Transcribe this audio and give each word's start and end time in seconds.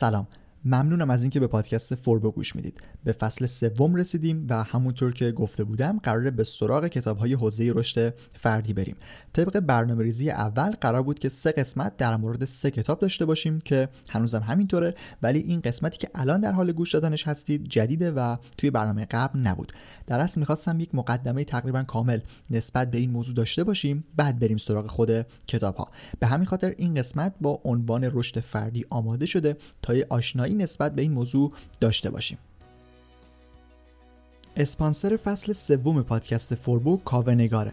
سلام. 0.00 0.26
ممنونم 0.64 1.10
از 1.10 1.22
اینکه 1.22 1.40
به 1.40 1.46
پادکست 1.46 1.94
فوربو 1.94 2.30
گوش 2.30 2.56
می‌دید. 2.56 2.80
به 3.04 3.12
فصل 3.12 3.46
سوم 3.46 3.94
رسیدیم 3.94 4.46
و 4.50 4.62
همونطور 4.62 5.12
که 5.12 5.32
گفته 5.32 5.64
بودم 5.64 6.00
قراره 6.02 6.30
به 6.30 6.44
سراغ 6.44 6.86
کتاب 6.86 7.18
های 7.18 7.34
حوزه 7.34 7.72
رشد 7.74 8.14
فردی 8.36 8.72
بریم. 8.72 8.96
طبق 9.32 9.60
برنامه 9.60 10.02
ریزی 10.02 10.30
اول 10.30 10.70
قرار 10.70 11.02
بود 11.02 11.18
که 11.18 11.28
سه 11.28 11.52
قسمت 11.52 11.96
در 11.96 12.16
مورد 12.16 12.44
سه 12.44 12.70
کتاب 12.70 13.00
داشته 13.00 13.24
باشیم 13.24 13.60
که 13.60 13.88
هنوزم 14.10 14.42
همینطوره 14.42 14.94
ولی 15.22 15.38
این 15.38 15.60
قسمتی 15.60 15.98
که 15.98 16.08
الان 16.14 16.40
در 16.40 16.52
حال 16.52 16.72
گوش 16.72 16.92
دادنش 16.94 17.28
هستید 17.28 17.68
جدیده 17.68 18.10
و 18.10 18.36
توی 18.56 18.70
برنامه 18.70 19.06
قبل 19.10 19.40
نبود. 19.40 19.72
در 20.06 20.20
اصل 20.20 20.40
می‌خواستم 20.40 20.80
یک 20.80 20.94
مقدمه 20.94 21.44
تقریبا 21.44 21.82
کامل 21.82 22.20
نسبت 22.50 22.90
به 22.90 22.98
این 22.98 23.10
موضوع 23.10 23.34
داشته 23.34 23.64
باشیم 23.64 24.04
بعد 24.16 24.38
بریم 24.38 24.56
سراغ 24.56 24.86
خود 24.86 25.26
کتاب 25.46 25.76
ها 25.76 25.88
به 26.18 26.26
همین 26.26 26.46
خاطر 26.46 26.74
این 26.78 26.94
قسمت 26.94 27.34
با 27.40 27.60
عنوان 27.64 28.10
رشد 28.12 28.40
فردی 28.40 28.84
آماده 28.90 29.26
شده 29.26 29.56
تا 29.82 29.94
یه 29.94 30.06
آشنایی 30.08 30.49
نسبت 30.54 30.94
به 30.94 31.02
این 31.02 31.12
موضوع 31.12 31.52
داشته 31.80 32.10
باشیم. 32.10 32.38
اسپانسر 34.56 35.16
فصل 35.16 35.52
سوم 35.52 36.02
پادکست 36.02 36.54
فوربو 36.54 36.96
کاونگاره. 36.96 37.72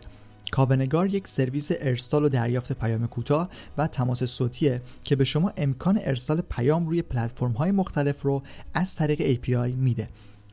کاونگار 0.52 1.14
یک 1.14 1.28
سرویس 1.28 1.72
ارسال 1.80 2.26
و 2.26 2.30
دریافت 2.30 2.72
پیام 2.72 3.08
کوتاه 3.08 3.50
و 3.78 3.88
تماس 3.88 4.24
صوتیه 4.24 4.82
که 5.04 5.16
به 5.16 5.24
شما 5.24 5.54
امکان 5.58 6.00
ارسال 6.04 6.42
پیام 6.42 6.88
روی 6.88 7.02
پلتفرم 7.02 7.52
های 7.52 7.72
مختلف 7.72 8.22
رو 8.22 8.42
از 8.74 8.96
طریق 8.96 9.36
API 9.36 9.74
میده. 9.76 10.08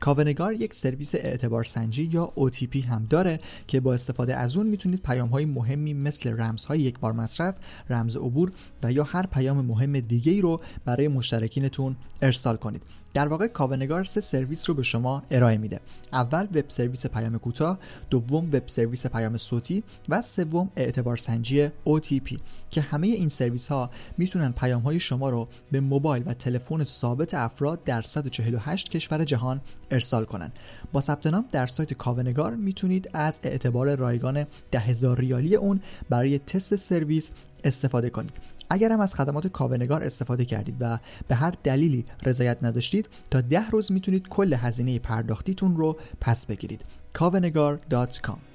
کاونگار 0.05 0.53
یک 0.53 0.73
سرویس 0.73 1.15
اعتبار 1.15 1.63
سنجی 1.63 2.03
یا 2.03 2.33
OTP 2.37 2.75
هم 2.75 3.05
داره 3.09 3.39
که 3.67 3.79
با 3.79 3.93
استفاده 3.93 4.35
از 4.35 4.57
اون 4.57 4.67
می‌تونید 4.67 5.01
پیام 5.01 5.29
های 5.29 5.45
مهمی 5.45 5.93
مثل 5.93 6.29
رمزهای 6.29 6.79
یک 6.79 6.99
بار 6.99 7.13
مصرف، 7.13 7.55
رمز 7.89 8.15
عبور 8.15 8.51
و 8.83 8.91
یا 8.91 9.03
هر 9.03 9.25
پیام 9.25 9.65
مهم 9.65 9.99
دیگه 9.99 10.31
ای 10.31 10.41
رو 10.41 10.61
برای 10.85 11.07
مشترکینتون 11.07 11.95
ارسال 12.21 12.55
کنید. 12.55 12.81
در 13.15 13.27
واقع 13.27 13.47
کاونگار 13.47 14.03
سه 14.03 14.21
سرویس 14.21 14.69
رو 14.69 14.75
به 14.75 14.83
شما 14.83 15.21
ارائه 15.31 15.57
میده. 15.57 15.79
اول 16.13 16.43
وب 16.43 16.65
سرویس 16.67 17.05
پیام 17.05 17.37
کوتاه 17.37 17.79
دوم 18.09 18.49
وب 18.53 18.67
سرویس 18.67 19.07
پیام 19.07 19.37
صوتی 19.37 19.83
و 20.09 20.21
سوم 20.21 20.69
اعتبار 20.75 21.17
سنجی 21.17 21.67
OTP 21.67 22.39
که 22.69 22.81
همه 22.81 23.07
این 23.07 23.29
سرویس 23.29 23.67
ها 23.67 23.89
می‌تونن 24.17 24.51
پیام 24.51 24.81
های 24.81 24.99
شما 24.99 25.29
رو 25.29 25.47
به 25.71 25.79
موبایل 25.79 26.23
و 26.25 26.33
تلفن 26.33 26.83
ثابت 26.83 27.33
افراد 27.33 27.83
در 27.83 28.01
148 28.01 28.89
کشور 28.89 29.23
جهان 29.23 29.61
ارسال 29.91 30.25
کنن. 30.25 30.51
با 30.91 31.01
ثبت 31.01 31.27
نام 31.27 31.45
در 31.51 31.67
سایت 31.67 31.93
کاونگار 31.93 32.55
می‌تونید 32.55 33.09
از 33.13 33.39
اعتبار 33.43 33.95
رایگان 33.95 34.45
10000 34.71 35.19
ریالی 35.19 35.55
اون 35.55 35.81
برای 36.09 36.39
تست 36.39 36.75
سرویس 36.75 37.31
استفاده 37.63 38.09
کنید. 38.09 38.31
اگر 38.69 38.91
هم 38.91 38.99
از 38.99 39.15
خدمات 39.15 39.47
کاونگار 39.47 40.03
استفاده 40.03 40.45
کردید 40.45 40.75
و 40.79 40.99
به 41.27 41.35
هر 41.35 41.53
دلیلی 41.63 42.05
رضایت 42.23 42.57
نداشتید 42.61 43.09
تا 43.31 43.41
ده 43.41 43.69
روز 43.69 43.91
می‌تونید 43.91 44.27
کل 44.27 44.53
هزینه 44.53 44.99
پرداختیتون 44.99 45.75
رو 45.77 45.97
پس 46.21 46.45
بگیرید. 46.45 46.85
kavenegar.com 47.17 48.54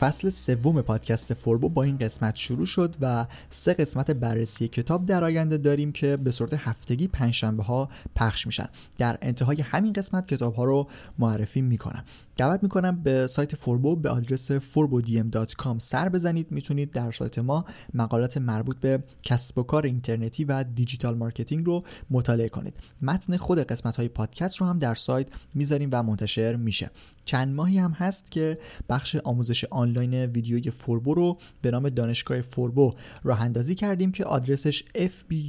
فصل 0.00 0.30
سوم 0.30 0.82
پادکست 0.82 1.34
فوربو 1.34 1.68
با 1.68 1.82
این 1.82 1.98
قسمت 1.98 2.36
شروع 2.36 2.66
شد 2.66 2.96
و 3.00 3.26
سه 3.50 3.74
قسمت 3.74 4.10
بررسی 4.10 4.68
کتاب 4.68 5.06
در 5.06 5.24
آینده 5.24 5.56
داریم 5.56 5.92
که 5.92 6.16
به 6.16 6.30
صورت 6.30 6.54
هفتگی 6.54 7.08
پنجشنبه 7.08 7.62
ها 7.62 7.88
پخش 8.16 8.46
میشن. 8.46 8.66
در 8.98 9.18
انتهای 9.22 9.60
همین 9.60 9.92
قسمت 9.92 10.26
کتاب 10.26 10.54
ها 10.54 10.64
رو 10.64 10.88
معرفی 11.18 11.62
می‌کنم. 11.62 12.04
دعوت 12.36 12.62
می‌کنم 12.62 13.02
به 13.02 13.26
سایت 13.26 13.54
فوربو 13.54 13.96
به 13.96 14.10
آدرس 14.10 14.52
forbodm.com 14.52 15.78
سر 15.78 16.08
بزنید. 16.08 16.52
می‌تونید 16.52 16.90
در 16.90 17.12
سایت 17.12 17.38
ما 17.38 17.64
مقالات 17.94 18.36
مربوط 18.38 18.76
به 18.76 19.04
کسب 19.22 19.58
و 19.58 19.62
کار 19.62 19.86
اینترنتی 19.86 20.44
و 20.44 20.64
digital 20.64 21.16
marketing 21.16 21.66
رو 21.66 21.80
مطالعه 22.10 22.48
کنید. 22.48 22.74
متن 23.02 23.36
خود 23.36 23.58
قسمت 23.58 23.96
های 23.96 24.08
پادکست 24.08 24.56
رو 24.56 24.66
هم 24.66 24.78
در 24.78 24.94
سایت 24.94 25.26
می‌ذاریم 25.54 25.88
و 25.92 26.02
منتشر 26.02 26.56
میشه. 26.56 26.90
چند 27.30 27.54
ماهی 27.54 27.78
هم 27.78 27.92
هست 27.92 28.30
که 28.30 28.56
بخش 28.88 29.16
آموزش 29.16 29.64
آنلاین 29.64 30.14
ویدیوی 30.14 30.70
فوربو 30.70 31.14
رو 31.14 31.38
به 31.62 31.70
نام 31.70 31.88
دانشگاه 31.88 32.40
فوربو 32.40 32.92
راه 33.22 33.40
اندازی 33.40 33.74
کردیم 33.74 34.12
که 34.12 34.24
آدرسش 34.24 34.82
fbun.ir 34.94 35.42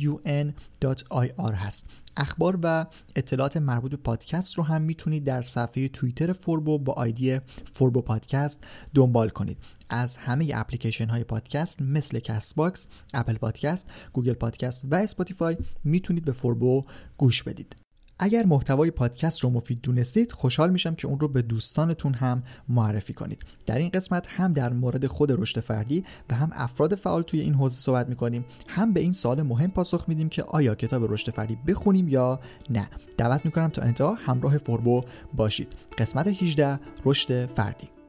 هست. 1.54 1.86
اخبار 2.18 2.60
و 2.64 2.86
اطلاعات 3.16 3.58
مربوط 3.58 3.92
به 3.92 3.98
پادکست 3.98 4.58
رو 4.58 4.64
هم 4.64 4.82
می‌تونید 4.82 5.24
در 5.24 5.44
صفحه 5.44 5.88
توییتر 5.88 6.34
فوربو 6.34 6.80
با 6.80 6.94
آیدی 6.94 7.40
فوربو 7.74 8.02
پادکست 8.02 8.64
دنبال 8.94 9.30
کنید. 9.30 9.58
از 9.90 10.18
همه 10.18 10.52
اپلیکیشن 10.54 11.08
های 11.08 11.24
پادکست 11.24 11.82
مثل 11.82 12.20
Castbox، 12.20 12.88
Apple 13.14 13.34
Podcast، 13.34 13.90
Google 14.14 14.34
Podcast 14.34 14.86
و 14.92 14.96
Spotify 14.96 15.58
می‌تونید 15.84 16.26
به 16.26 16.32
فوربو 16.32 16.84
گوش 17.18 17.44
بدید. 17.44 17.81
اگر 18.24 18.46
محتوای 18.46 18.92
پادکست 18.92 19.44
رو 19.44 19.50
مفید 19.50 19.82
دونستید 19.82 20.32
خوشحال 20.32 20.70
میشم 20.70 20.96
که 20.96 21.08
اون 21.08 21.20
رو 21.20 21.28
به 21.28 21.42
دوستانتون 21.42 22.14
هم 22.14 22.44
معرفی 22.70 23.14
کنید. 23.14 23.46
در 23.66 23.78
این 23.78 23.90
قسمت 23.90 24.28
هم 24.28 24.52
در 24.52 24.74
مورد 24.74 25.08
خود 25.08 25.42
رشد 25.42 25.60
فردی 25.60 26.04
و 26.30 26.36
هم 26.36 26.50
افراد 26.54 26.96
فعال 26.96 27.22
توی 27.22 27.40
این 27.40 27.54
حوزه 27.54 27.82
صحبت 27.82 28.10
می‌کنیم. 28.10 28.46
هم 28.68 28.94
به 28.94 29.00
این 29.00 29.14
سال 29.14 29.42
مهم 29.42 29.72
پاسخ 29.72 30.06
میدیم 30.08 30.30
که 30.30 30.44
آیا 30.44 30.76
کتاب 30.76 31.14
رشد 31.14 31.32
فردی 31.32 31.58
بخونیم 31.68 32.10
یا 32.10 32.40
نه. 32.70 32.90
دعوت 33.18 33.46
می‌کنم 33.46 33.70
تا 33.70 33.82
انتها 33.82 34.14
همراه 34.14 34.58
فوربو 34.58 35.02
باشید. 35.34 35.76
قسمت 35.98 36.28
18 36.28 36.80
رشد 37.06 37.46
فردی. 37.46 38.01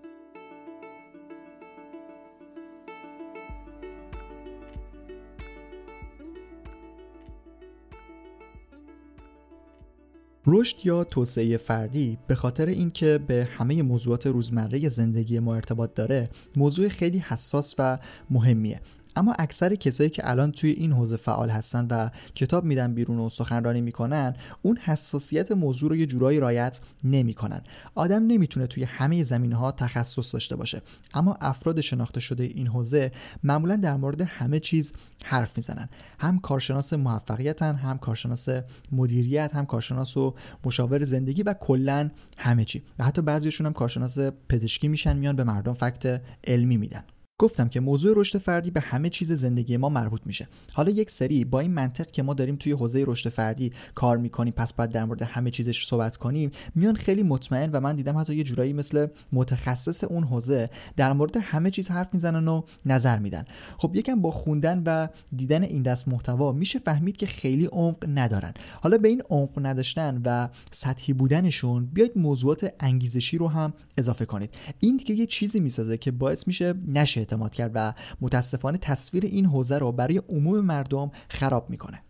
رشد 10.47 10.87
یا 10.87 11.05
توسعه 11.05 11.57
فردی 11.57 12.19
به 12.27 12.35
خاطر 12.35 12.67
اینکه 12.67 13.21
به 13.27 13.49
همه 13.59 13.83
موضوعات 13.83 14.27
روزمره 14.27 14.89
زندگی 14.89 15.39
ما 15.39 15.55
ارتباط 15.55 15.95
داره 15.95 16.25
موضوع 16.57 16.89
خیلی 16.89 17.19
حساس 17.19 17.75
و 17.79 17.99
مهمیه. 18.31 18.81
اما 19.17 19.35
اکثر 19.39 19.75
کسایی 19.75 20.11
که 20.11 20.31
الان 20.31 20.53
توی 20.53 20.71
این 20.71 20.93
حوزه 20.93 21.17
فعال 21.17 21.51
هستن 21.51 21.87
و 21.91 22.11
کتاب 22.35 22.65
میدن 22.65 22.95
بیرون 22.95 23.19
و 23.19 23.29
سخنرانی 23.29 23.81
می‌کنن 23.81 24.35
اون 24.63 24.77
حساسیت 24.77 25.53
موضوع 25.53 25.91
رو 25.91 25.97
یه 25.97 26.07
جورایی 26.07 26.41
رایت 26.41 26.81
نمی‌کنن. 27.05 27.61
آدم 27.95 28.27
نمی‌تونه 28.27 28.67
توی 28.67 28.85
همه 28.85 29.23
زمینه 29.23 29.57
ها 29.57 29.73
تخصص 29.73 30.35
داشته 30.35 30.57
باشه. 30.57 30.83
اما 31.15 31.35
افراد 31.41 31.81
شناخته 31.81 32.21
شده 32.21 32.45
این 32.45 32.67
حوزه 32.67 33.13
معمولا 33.43 33.77
در 33.77 33.97
مورد 33.97 34.21
همه 34.21 34.61
چیز 34.61 34.93
حرف 35.25 35.57
می‌زنن. 35.57 35.89
هم 36.19 36.39
کارشناس 36.39 36.93
موفقیتن 36.93 37.75
هم 37.75 37.99
کارشناس 37.99 38.49
مدیریت 38.93 39.55
هم 39.55 39.67
کارشناس 39.67 40.17
و 40.17 40.35
مشاور 40.65 41.05
زندگی 41.05 41.43
و 41.43 41.55
کلا 41.55 42.11
همه 42.39 42.65
چی. 42.65 42.83
و 42.99 43.05
حتی 43.05 43.23
بعضیشون 43.23 43.67
هم 43.67 43.73
کارشناس 43.73 44.19
پزشکی 44.49 44.89
میشن 44.89 45.17
میان 45.17 45.37
به 45.37 45.45
مردم 45.45 45.73
فکت 45.73 46.23
علمی 46.45 46.77
میدن. 46.77 47.05
گفتم 47.43 47.69
که 47.69 47.81
موضوع 47.81 48.13
رشد 48.17 48.39
فردی 48.39 48.71
به 48.71 48.81
همه 48.81 49.09
چیز 49.09 49.33
زندگی 49.33 49.77
ما 49.77 49.89
مربوط 49.89 50.21
میشه. 50.25 50.49
حالا 50.73 50.91
یک 50.91 51.11
سری 51.11 51.45
با 51.45 51.61
این 51.61 51.71
منطق 51.71 52.11
که 52.11 52.23
ما 52.23 52.35
داریم 52.35 52.57
توی 52.57 52.73
حوزه 52.73 53.05
رشد 53.07 53.29
فردی 53.29 53.73
کار 53.95 54.19
می‌کنیم 54.19 54.53
پس 54.53 54.73
بعد 54.73 54.93
در 54.93 55.05
مورد 55.05 55.23
همه 55.23 55.51
چیزش 55.51 55.87
صحبت 55.87 56.17
کنیم 56.17 56.51
میان 56.75 56.95
خیلی 56.95 57.23
مطمئن 57.23 57.71
و 57.71 57.81
من 57.81 57.97
دیدم 57.97 58.19
حتی 58.19 58.35
یه 58.35 58.45
جورایی 58.45 58.73
مثل 58.73 59.07
متخصص 59.33 60.05
اون 60.05 60.25
حوزه 60.25 60.69
در 60.97 61.13
مورد 61.13 61.37
همه 61.37 61.71
چیز 61.71 61.89
حرف 61.89 62.09
می‌زنن 62.13 62.49
و 62.49 62.63
نظر 62.87 63.19
میدن. 63.19 63.45
خب 63.79 63.97
یکم 63.97 64.21
با 64.21 64.31
خوندن 64.31 64.83
و 64.87 65.09
دیدن 65.37 65.63
این 65.63 65.83
دست 65.83 66.09
محتوا 66.09 66.53
میشه 66.53 66.79
فهمید 66.79 67.17
که 67.17 67.27
خیلی 67.27 67.67
عمق 67.67 68.05
ندارن. 68.15 68.53
حالا 68.81 68.99
به 68.99 69.09
این 69.09 69.23
عمق 69.31 69.67
نداشتن 69.67 70.23
و 70.25 70.49
سطحی 70.73 71.13
بودنشون 71.13 71.87
بیاید 71.87 72.19
موضوعات 72.19 72.73
انگیزشی 72.81 73.39
رو 73.39 73.49
هم 73.49 73.73
اضافه 73.99 74.25
کنید. 74.25 74.51
این 74.81 74.97
دیگه 74.97 75.15
یه 75.15 75.27
چیزی 75.27 75.61
می‌سازه 75.61 75.97
که 75.97 76.11
باعث 76.11 76.47
میشه 76.47 76.75
نشه 76.89 77.25
اعتماد 77.33 77.55
کرد 77.55 77.71
و 77.75 77.93
متاسفانه 78.21 78.79
تصویر 78.79 79.25
این 79.25 79.47
حوزه 79.47 79.79
رو 79.79 79.93
برای 79.93 80.23
عموم 80.29 80.61
مردم 80.61 81.11
خراب 81.29 81.71
می‌کنه. 81.71 82.03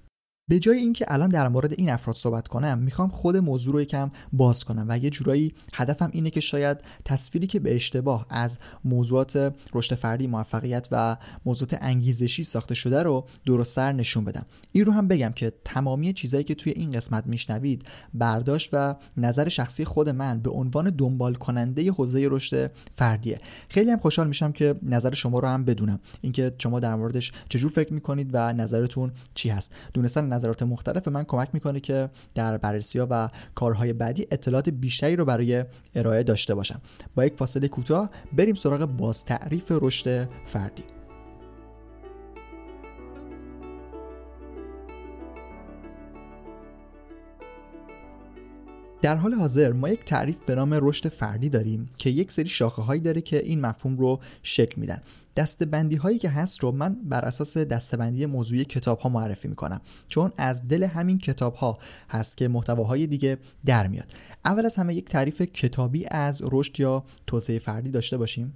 به 0.53 0.59
جای 0.59 0.79
اینکه 0.79 1.05
الان 1.09 1.29
در 1.29 1.49
مورد 1.49 1.73
این 1.73 1.91
افراد 1.91 2.17
صحبت 2.17 2.49
کنم 2.49 2.79
می‌خوام 2.79 3.09
خود 3.09 3.37
موضوع 3.37 3.73
رو 3.73 3.81
یکم 3.83 4.11
باز 4.33 4.65
کنم 4.65 4.87
و 4.89 4.99
یه 4.99 5.11
جورایی 5.11 5.55
هدفم 5.75 6.11
اینه 6.13 6.31
که 6.31 6.41
شاید 6.41 6.79
تصویری 7.05 7.47
که 7.47 7.61
به 7.61 7.75
اشتباه 7.75 8.27
از 8.31 8.59
موضوعات 8.85 9.55
رشد 9.75 9.95
فردی 9.95 10.27
موفقیت 10.27 10.89
و 10.91 11.17
موضوعات 11.45 11.79
انگیزشی 11.81 12.45
ساخته 12.45 12.75
شده 12.75 13.03
رو 13.03 13.27
درست 13.47 13.73
سر 13.73 13.93
نشون 13.93 14.25
بدم. 14.25 14.47
این 14.73 14.85
رو 14.85 14.93
هم 14.93 15.09
بگم 15.09 15.33
که 15.37 15.53
تمامی 15.65 16.13
چیزایی 16.13 16.45
که 16.45 16.55
توی 16.55 16.73
این 16.73 16.91
قسمت 16.91 17.27
میشنوید 17.27 17.91
برداشت 18.15 18.71
و 18.73 18.97
نظر 19.17 19.49
شخصی 19.49 19.85
خود 19.85 20.09
من 20.09 20.41
به 20.41 20.51
عنوان 20.51 20.91
دنبال 20.91 21.35
کننده 21.35 21.91
حوزه 21.93 22.29
رشد 22.31 22.71
فردیه. 22.97 23.39
خیلی 23.69 23.91
هم 23.91 23.99
خوشحال 23.99 24.29
میشم 24.29 24.53
که 24.53 24.75
نظر 24.83 25.15
شما 25.15 25.39
رو 25.39 25.49
هم 25.49 25.65
بدونم. 25.65 26.01
اینکه 26.21 26.55
شما 26.59 26.81
در 26.81 26.95
موردش 26.95 27.33
چجور 27.49 27.71
فکر 27.71 27.93
می‌کنید 27.93 28.31
و 28.33 28.53
نظرتون 28.53 29.13
چی 29.35 29.49
هست. 29.49 29.75
دونستن 29.95 30.42
نظرات 30.43 30.63
مختلف 30.63 31.03
به 31.03 31.11
من 31.11 31.25
کمک 31.25 31.49
می‌کنه 31.53 31.81
که 31.81 32.11
در 32.35 32.57
بررسی 32.57 32.99
ها 32.99 33.07
و 33.11 33.29
کارهای 33.55 33.93
بعدی 33.93 34.27
اطلاعات 34.31 34.69
بیشتری 34.69 35.17
رو 35.17 35.25
برای 35.25 35.65
ارائه 35.95 36.23
داشته 36.23 36.55
باشم. 36.55 36.81
با 37.15 37.25
یک 37.25 37.37
فاصله 37.37 37.69
کوتاه 37.69 38.11
بریم 38.33 38.55
سراغ 38.55 38.85
باز 38.85 39.25
تعریف 39.25 39.73
رشد 39.81 40.29
فردی. 40.47 40.85
در 49.03 49.17
حال 49.17 49.35
حاضر 49.35 49.73
ما 49.73 49.89
یک 49.89 50.05
تعریف 50.05 50.37
به 50.47 50.55
نام 50.55 50.79
رشد 50.83 51.09
فردی 51.09 51.49
داریم 51.49 51.91
که 51.99 52.11
یک 52.11 52.33
سری 52.33 52.47
شاخه 52.47 52.83
هایی 52.83 53.01
داره 53.01 53.21
که 53.21 53.39
این 53.39 53.61
مفهوم 53.61 53.97
رو 53.99 54.21
شکل 54.43 54.81
میدن. 54.81 54.99
دستبندی 55.37 55.97
هایی 55.97 56.19
که 56.19 56.29
هست 56.29 56.61
رو 56.61 56.73
من 56.73 56.97
بر 57.05 57.25
اساس 57.25 57.59
دستبندی 57.59 58.27
موضوعی 58.27 58.65
کتاب 58.65 58.99
ها 58.99 59.09
معرفی 59.09 59.49
می‌کنم. 59.49 59.81
چون 60.09 60.33
از 60.37 60.69
دل 60.69 60.83
همین 60.83 61.19
کتاب 61.19 61.55
ها 61.55 61.75
هست 62.11 62.37
که 62.37 62.49
محتواهای 62.49 63.07
دیگه 63.07 63.39
در 63.65 63.87
میاد. 63.87 64.07
اول 64.45 64.67
از 64.67 64.77
همه 64.77 64.95
یک 64.95 65.09
تعریف 65.09 65.43
کتابی 65.43 66.07
از 66.11 66.43
رشد 66.45 66.81
یا 66.81 67.05
توسعه 67.27 67.59
فردی 67.59 67.91
داشته 67.91 68.17
باشیم. 68.19 68.55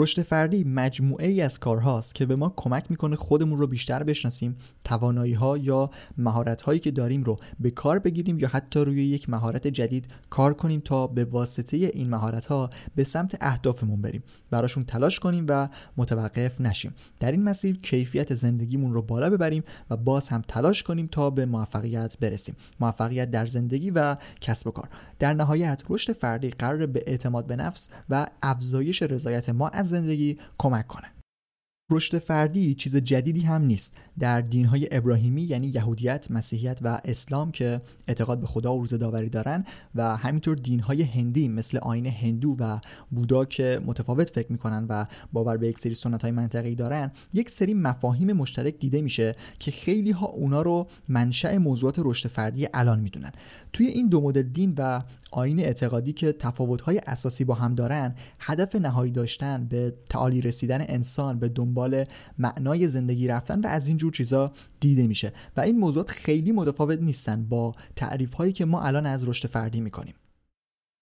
رشد 0.00 0.22
فردی 0.22 0.64
مجموعه 0.64 1.28
ای 1.28 1.40
از 1.40 1.58
کارهاست 1.58 2.14
که 2.14 2.26
به 2.26 2.36
ما 2.36 2.52
کمک 2.56 2.90
می‌کنه 2.90 3.16
خودمون 3.16 3.58
رو 3.58 3.66
بیشتر 3.66 4.02
بشناسیم 4.02 4.56
توانایی 4.84 5.32
ها 5.32 5.58
یا 5.58 5.90
مهارت 6.18 6.62
هایی 6.62 6.80
که 6.80 6.90
داریم 6.90 7.22
رو 7.22 7.36
به 7.60 7.70
کار 7.70 7.98
بگیریم 7.98 8.38
یا 8.38 8.48
حتی 8.48 8.80
روی 8.80 9.04
یک 9.04 9.30
مهارت 9.30 9.66
جدید 9.66 10.06
کار 10.30 10.54
کنیم 10.54 10.80
تا 10.80 11.06
به 11.06 11.24
واسطه 11.24 11.76
این 11.76 12.10
مهارت 12.10 12.46
ها 12.46 12.70
به 12.94 13.04
سمت 13.04 13.36
اهدافمون 13.40 14.02
بریم. 14.02 14.22
براشون 14.50 14.84
تلاش 14.84 15.18
کنیم 15.18 15.46
و 15.48 15.68
متوقف 15.96 16.60
نشیم. 16.60 16.94
در 17.20 17.32
این 17.32 17.42
مسیر 17.42 17.78
کیفیت 17.78 18.34
زندگیمون 18.34 18.92
رو 18.92 19.02
بالا 19.02 19.30
ببریم 19.30 19.62
و 19.90 19.96
باز 19.96 20.28
هم 20.28 20.42
تلاش 20.48 20.82
کنیم 20.82 21.06
تا 21.06 21.30
به 21.30 21.46
موفقیت 21.46 22.18
برسیم. 22.20 22.56
موفقیت 22.80 23.30
در 23.30 23.46
زندگی 23.46 23.90
و 23.90 24.14
کسب 24.40 24.66
و 24.66 24.70
کار. 24.70 24.88
در 25.18 25.34
نهایت 25.34 25.82
رشد 25.88 26.12
فردی 26.12 26.50
قرار 26.50 26.86
به 26.86 27.02
اعتماد 27.06 27.46
به 27.46 27.56
نفس 27.56 27.88
و 28.10 28.26
افزایش 28.42 29.02
رضایت 29.02 29.48
ما 29.48 29.68
از 29.68 29.87
زندگی 29.88 30.38
کمک 30.58 30.86
کنه. 30.86 31.12
رشد 31.90 32.18
فردی 32.18 32.74
چیز 32.74 32.96
جدیدی 32.96 33.40
هم 33.40 33.62
نیست. 33.62 33.96
در 34.18 34.40
دینهای 34.40 34.88
ابراهیمی 34.90 35.42
یعنی 35.42 35.66
یهودیت، 35.66 36.30
مسیحیت 36.30 36.78
و 36.82 37.00
اسلام 37.04 37.50
که 37.50 37.80
اعتقاد 38.08 38.40
به 38.40 38.46
خدا 38.46 38.76
و 38.76 38.80
روز 38.80 38.94
داوری 38.94 39.28
دارن 39.28 39.64
و 39.94 40.16
همینطور 40.16 40.56
دینهای 40.56 41.02
هندی 41.02 41.48
مثل 41.48 41.78
آین 41.78 42.06
هندو 42.06 42.56
و 42.58 42.78
بودا 43.10 43.44
که 43.44 43.80
متفاوت 43.86 44.30
فکر 44.30 44.52
می‌کنن 44.52 44.86
و 44.88 45.04
باور 45.32 45.56
به 45.56 45.68
یک 45.68 45.78
سری 45.78 45.94
سنت 45.94 46.22
های 46.22 46.30
منطقی 46.30 46.74
دارن 46.74 47.10
یک 47.34 47.50
سری 47.50 47.74
مفاهیم 47.74 48.32
مشترک 48.32 48.78
دیده 48.78 49.02
میشه 49.02 49.36
که 49.58 49.70
خیلی 49.70 50.10
ها 50.10 50.26
اونا 50.26 50.62
رو 50.62 50.86
منشأ 51.08 51.58
موضوعات 51.58 51.94
رشد 51.98 52.28
فردی 52.28 52.68
الان 52.74 53.00
می‌دونن. 53.00 53.32
توی 53.72 53.86
این 53.86 54.08
دو 54.08 54.20
مدل 54.20 54.42
دین 54.42 54.74
و 54.78 55.02
آین 55.30 55.60
اعتقادی 55.60 56.12
که 56.12 56.32
تفاوت‌های 56.32 57.00
اساسی 57.06 57.44
با 57.44 57.54
هم 57.54 57.74
دارن 57.74 58.14
هدف 58.40 58.76
نهایی 58.76 59.12
داشتن 59.12 59.64
به 59.64 59.94
تعالی 60.08 60.40
رسیدن 60.40 60.84
انسان 60.88 61.38
به 61.38 61.48
دنبال 61.48 62.04
معنای 62.38 62.88
زندگی 62.88 63.28
رفتن 63.28 63.60
و 63.60 63.66
از 63.66 63.88
این 63.88 63.98
جور 64.08 64.16
چیزا 64.16 64.52
دیده 64.80 65.06
میشه. 65.06 65.32
و 65.56 65.60
این 65.60 65.78
موضوعات 65.78 66.10
خیلی 66.10 66.52
متفاوت 66.52 67.00
نیستن 67.00 67.44
با 67.44 67.72
تعریف 67.96 68.34
هایی 68.34 68.52
که 68.52 68.64
ما 68.64 68.82
الان 68.82 69.06
از 69.06 69.28
رشد 69.28 69.48
فردی 69.48 69.80
می‌کنیم. 69.80 70.14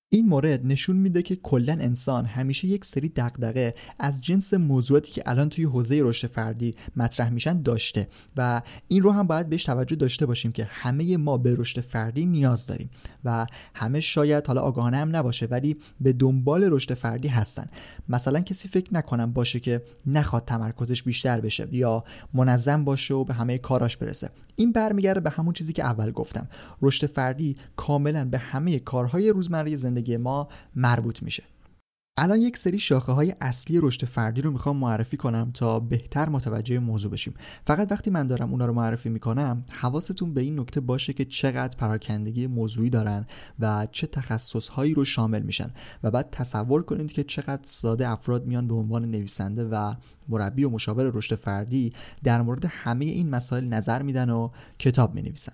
این 0.08 0.28
مورد 0.28 0.66
نشون 0.66 0.96
میده 0.96 1.22
که 1.22 1.36
کلا 1.36 1.72
انسان 1.72 2.24
همیشه 2.24 2.68
یک 2.68 2.84
سری 2.84 3.08
دغدغه 3.08 3.72
از 3.98 4.20
جنس 4.20 4.54
موضوعاتی 4.54 5.12
که 5.12 5.22
الان 5.26 5.48
توی 5.48 5.64
حوزه 5.64 6.00
رشد 6.02 6.26
فردی 6.26 6.74
مطرح 6.96 7.30
میشن 7.30 7.62
داشته 7.62 8.08
و 8.36 8.62
این 8.88 9.02
رو 9.02 9.10
هم 9.10 9.26
باید 9.26 9.48
بهش 9.48 9.64
توجه 9.64 9.96
داشته 9.96 10.26
باشیم 10.26 10.52
که 10.52 10.64
همه 10.70 11.16
ما 11.16 11.38
به 11.38 11.56
رشد 11.58 11.80
فردی 11.80 12.26
نیاز 12.26 12.66
داریم 12.66 12.90
و 13.24 13.46
همه 13.74 14.00
شاید 14.00 14.46
حالا 14.46 14.60
آگاهانه 14.60 14.96
هم 14.96 15.16
نباشه 15.16 15.46
ولی 15.46 15.76
به 16.00 16.12
دنبال 16.12 16.64
رشد 16.64 16.94
فردی 16.94 17.28
هستن. 17.28 17.66
مثلا 18.08 18.40
کسی 18.40 18.68
فکر 18.68 18.94
نکنم 18.94 19.32
باشه 19.32 19.60
که 19.60 19.82
نخواد 20.06 20.44
تمرکزش 20.44 21.02
بیشتر 21.02 21.40
بشه 21.40 21.68
یا 21.72 22.04
منظم 22.34 22.84
باشه 22.84 23.14
و 23.14 23.24
به 23.24 23.34
همه 23.34 23.58
کاراش 23.58 23.96
برسه. 23.96 24.30
این 24.56 24.72
برمیگرده 24.72 25.20
به 25.20 25.30
همون 25.30 25.52
چیزی 25.52 25.72
که 25.72 25.84
اول 25.84 26.10
گفتم. 26.10 26.48
رشد 26.82 27.06
فردی 27.06 27.54
کاملا 27.76 28.24
به 28.24 28.38
همه 28.38 28.78
کارهای 28.78 29.30
روزمره 29.30 29.76
زندگی 29.76 30.16
ما 30.16 30.48
مربوط 30.76 31.22
میشه. 31.22 31.42
الان 32.18 32.40
یک 32.40 32.56
سری 32.56 32.78
شاخه 32.78 33.12
های 33.12 33.34
اصلی 33.40 33.80
رشد 33.80 34.04
فردی 34.04 34.42
رو 34.42 34.50
می‌خوام 34.50 34.76
معرفی 34.76 35.16
کنم 35.16 35.50
تا 35.54 35.80
بهتر 35.80 36.28
متوجه 36.28 36.78
موضوع 36.78 37.10
بشیم. 37.10 37.34
فقط 37.66 37.92
وقتی 37.92 38.10
من 38.10 38.26
دارم 38.26 38.50
اونا 38.50 38.66
رو 38.66 38.72
معرفی 38.72 39.08
می‌کنم 39.08 39.64
حواستون 39.72 40.34
به 40.34 40.40
این 40.40 40.60
نکته 40.60 40.80
باشه 40.80 41.12
که 41.12 41.24
چقدر 41.24 41.76
پراکندگی 41.78 42.46
موضوعی 42.46 42.90
دارن 42.90 43.26
و 43.58 43.86
چه 43.92 44.06
تخصص 44.06 44.68
هایی 44.68 44.94
رو 44.94 45.04
شامل 45.04 45.42
میشن 45.42 45.70
و 46.02 46.10
بعد 46.10 46.30
تصور 46.30 46.82
کنید 46.82 47.12
که 47.12 47.24
چقدر 47.24 47.62
ساده 47.64 48.08
افراد 48.08 48.46
میان 48.46 48.68
به 48.68 48.74
عنوان 48.74 49.10
نویسنده 49.10 49.64
و 49.64 49.94
مربی 50.28 50.64
و 50.64 50.70
مشاور 50.70 51.10
رشد 51.14 51.34
فردی 51.34 51.92
در 52.24 52.42
مورد 52.42 52.64
همه 52.68 53.04
این 53.04 53.30
مسائل 53.30 53.64
نظر 53.64 54.02
میدن 54.02 54.30
و 54.30 54.50
کتاب 54.78 55.14
می‌نویسن. 55.14 55.52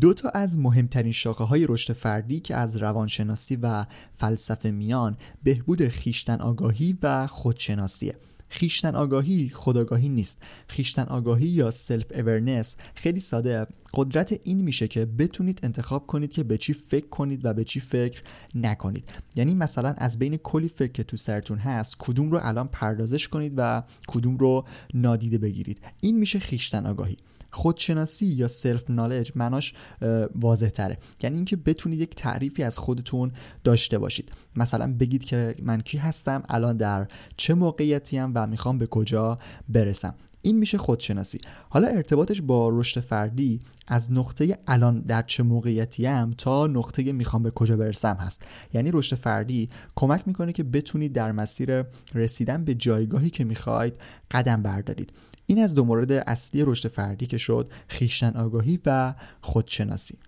دو 0.00 0.14
تا 0.14 0.28
از 0.28 0.58
مهمترین 0.58 1.12
شاخه 1.12 1.44
های 1.44 1.66
رشد 1.68 1.92
فردی 1.92 2.40
که 2.40 2.56
از 2.56 2.76
روانشناسی 2.76 3.56
و 3.56 3.84
فلسفه 4.14 4.70
میان 4.70 5.16
بهبود 5.42 5.88
خویشتن 5.88 6.40
آگاهی 6.40 6.98
و 7.02 7.26
خودشناسیه 7.26 8.14
خویشتن 8.52 8.94
آگاهی 8.94 9.48
خودآگاهی 9.48 10.08
نیست. 10.08 10.38
خویشتن 10.68 11.02
آگاهی 11.02 11.46
یا 11.46 11.70
self 11.70 12.06
awareness 12.14 12.76
خیلی 12.94 13.20
ساده. 13.20 13.66
قدرت 13.94 14.40
این 14.42 14.60
میشه 14.60 14.88
که 14.88 15.06
بتونید 15.06 15.60
انتخاب 15.62 16.06
کنید 16.06 16.32
که 16.32 16.42
به 16.42 16.58
چی 16.58 16.72
فکر 16.72 17.06
کنید 17.06 17.44
و 17.44 17.54
به 17.54 17.64
چی 17.64 17.80
فکر 17.80 18.22
نکنید. 18.54 19.12
یعنی 19.34 19.54
مثلا 19.54 19.94
از 19.98 20.18
بین 20.18 20.36
کلی 20.36 20.68
فکر 20.68 20.92
که 20.92 21.02
تو 21.02 21.16
سرتون 21.16 21.58
هست 21.58 21.96
کدوم 21.98 22.30
رو 22.30 22.40
الان 22.42 22.68
پردازش 22.68 23.28
کنید 23.28 23.52
و 23.56 23.82
کدوم 24.08 24.36
رو 24.36 24.64
نادیده 24.94 25.38
بگیرید. 25.38 25.80
این 26.00 26.18
میشه 26.18 26.38
خیشتن 26.38 26.86
آگاهی 26.86 27.16
خودشناسی 27.52 28.26
یا 28.26 28.48
سلف 28.48 28.90
نالج 28.90 29.32
معناش 29.34 29.74
واضح 30.34 30.68
تره. 30.68 30.98
یعنی 31.22 31.36
اینکه 31.36 31.56
بتونید 31.56 32.00
یک 32.00 32.14
تعریفی 32.14 32.62
از 32.62 32.78
خودتون 32.78 33.32
داشته 33.64 33.98
باشید. 33.98 34.32
مثلا 34.56 34.94
بگید 35.00 35.24
که 35.24 35.54
من 35.62 35.80
کی 35.80 35.98
هستم 35.98 36.42
الان 36.48 36.76
در 36.76 37.08
چه 37.36 37.54
موقعیتی 37.54 38.18
و 38.18 38.46
می‌خوام 38.46 38.78
به 38.78 38.86
کجا 38.86 39.36
برسم. 39.68 40.14
این 40.44 40.58
میشه 40.58 40.78
خودشناسی. 40.78 41.38
حالا 41.70 41.88
ارتباطش 41.88 42.42
با 42.42 42.68
رشد 42.68 43.00
فردی 43.00 43.60
از 43.88 44.12
نقطه 44.12 44.58
الان 44.66 45.00
در 45.00 45.22
چه 45.22 45.42
موقعیتی 45.42 46.06
هم 46.06 46.34
تا 46.38 46.66
نقطه 46.66 47.12
می‌خوام 47.12 47.42
به 47.42 47.50
کجا 47.50 47.76
برسم 47.76 48.14
هست. 48.14 48.46
یعنی 48.74 48.90
رشد 48.92 49.16
فردی 49.16 49.68
کمک 49.94 50.22
می‌کنه 50.26 50.52
که 50.52 50.62
بتونید 50.62 51.12
در 51.12 51.32
مسیر 51.32 51.84
رسیدن 52.14 52.64
به 52.64 52.74
جایگاهی 52.74 53.30
که 53.30 53.44
می‌خواید 53.44 53.94
قدم 54.30 54.62
بردارید. 54.62 55.12
این 55.52 55.62
از 55.62 55.74
دو 55.74 55.84
مورد 55.84 56.12
اصلی 56.12 56.62
رشد 56.64 56.88
فردی 56.88 57.26
که 57.26 57.38
شد 57.38 57.72
خیشتن 57.88 58.36
آگاهی 58.36 58.80
و 58.86 59.14
خودشناسی. 59.40 60.18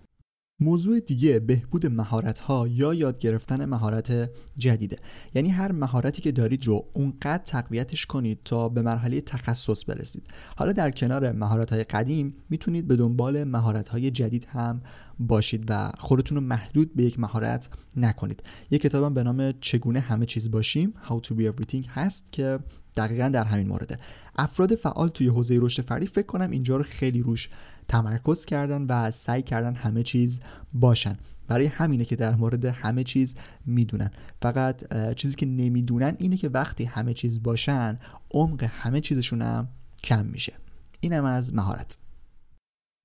موضوع 0.59 0.99
دیگه 0.99 1.39
بهبود 1.39 1.85
مهارت 1.85 2.39
ها 2.39 2.67
یا 2.67 2.93
یاد 2.93 3.17
گرفتن 3.17 3.65
مهارت 3.65 4.31
جدیده. 4.57 4.97
یعنی 5.35 5.49
هر 5.49 5.71
مهارتی 5.71 6.21
که 6.21 6.31
دارید 6.31 6.67
رو 6.67 6.85
اونقدر 6.95 7.43
تقویتش 7.43 8.05
کنید 8.05 8.39
تا 8.45 8.69
به 8.69 8.81
مرحله 8.81 9.21
تخصص 9.21 9.89
برسید. 9.89 10.27
حالا 10.55 10.71
در 10.71 10.91
کنار 10.91 11.31
مهارت 11.31 11.73
های 11.73 11.83
قدیم 11.83 12.35
می‌تونید 12.49 12.87
به 12.87 12.95
دنبال 12.95 13.43
مهارت 13.43 13.89
های 13.89 14.11
جدید 14.11 14.45
هم 14.45 14.81
باشید 15.19 15.63
و 15.69 15.91
خودتون 15.97 16.37
رو 16.37 16.43
محدود 16.43 16.95
به 16.95 17.03
یک 17.03 17.19
مهارت 17.19 17.69
نکنید. 17.97 18.43
یک 18.71 18.81
کتابم 18.81 19.13
به 19.13 19.23
نام 19.23 19.51
چگونه 19.51 19.99
همه 19.99 20.25
چیز 20.25 20.51
باشیم 20.51 20.93
How 21.07 21.27
to 21.27 21.31
be 21.31 21.51
everything 21.51 21.87
هست 21.87 22.31
که 22.31 22.59
دقیقا 22.97 23.29
در 23.29 23.43
همین 23.43 23.67
مورده. 23.67 23.95
افراد 24.35 24.75
فعال 24.75 25.09
توی 25.09 25.27
حوزه 25.27 25.59
رشد 25.61 25.81
فردی 25.81 26.07
فکر 26.07 26.25
کنم 26.25 26.51
اینجا 26.51 26.77
رو 26.77 26.83
خیلی 26.83 27.21
روش 27.21 27.49
تمرکز 27.87 28.45
کردن 28.45 28.81
و 28.81 29.11
سعی 29.11 29.41
کردن 29.41 29.75
همه 29.75 30.03
چیز 30.03 30.39
باشن. 30.73 31.17
برای 31.47 31.65
همینه 31.65 32.05
که 32.05 32.15
در 32.15 32.35
مورد 32.35 32.65
همه 32.65 33.03
چیز 33.03 33.35
می‌دونن. 33.65 34.11
فقط 34.41 34.93
چیزی 35.13 35.35
که 35.35 35.45
نمی‌دونن 35.45 36.15
اینه 36.19 36.37
که 36.37 36.49
وقتی 36.49 36.83
همه 36.83 37.13
چیز 37.13 37.43
باشن 37.43 37.99
عمق 38.31 38.63
همه 38.63 39.01
چیزشون 39.01 39.41
هم 39.41 39.67
کم 40.03 40.25
میشه. 40.25 40.53
اینم 40.99 41.25
از 41.25 41.53
مهارت. 41.53 41.97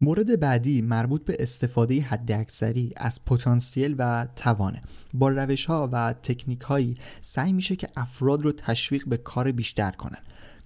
مورد 0.02 0.40
بعدی 0.40 0.82
مربوط 0.82 1.24
به 1.24 1.36
استفاده 1.38 2.00
حداکثری 2.00 2.92
از 2.96 3.24
پتانسیل 3.24 3.94
و 3.98 4.28
توانه. 4.36 4.82
با 5.14 5.28
روش 5.28 5.66
ها 5.66 5.88
و 5.92 6.12
تکنیک 6.12 6.60
هایی 6.60 6.94
سعی 7.20 7.52
میشه 7.52 7.76
که 7.76 7.88
افراد 7.96 8.42
رو 8.42 8.52
تشویق 8.52 9.08
به 9.08 9.16
کار 9.16 9.52
بیشتر 9.52 9.90
کنن. 9.90 10.18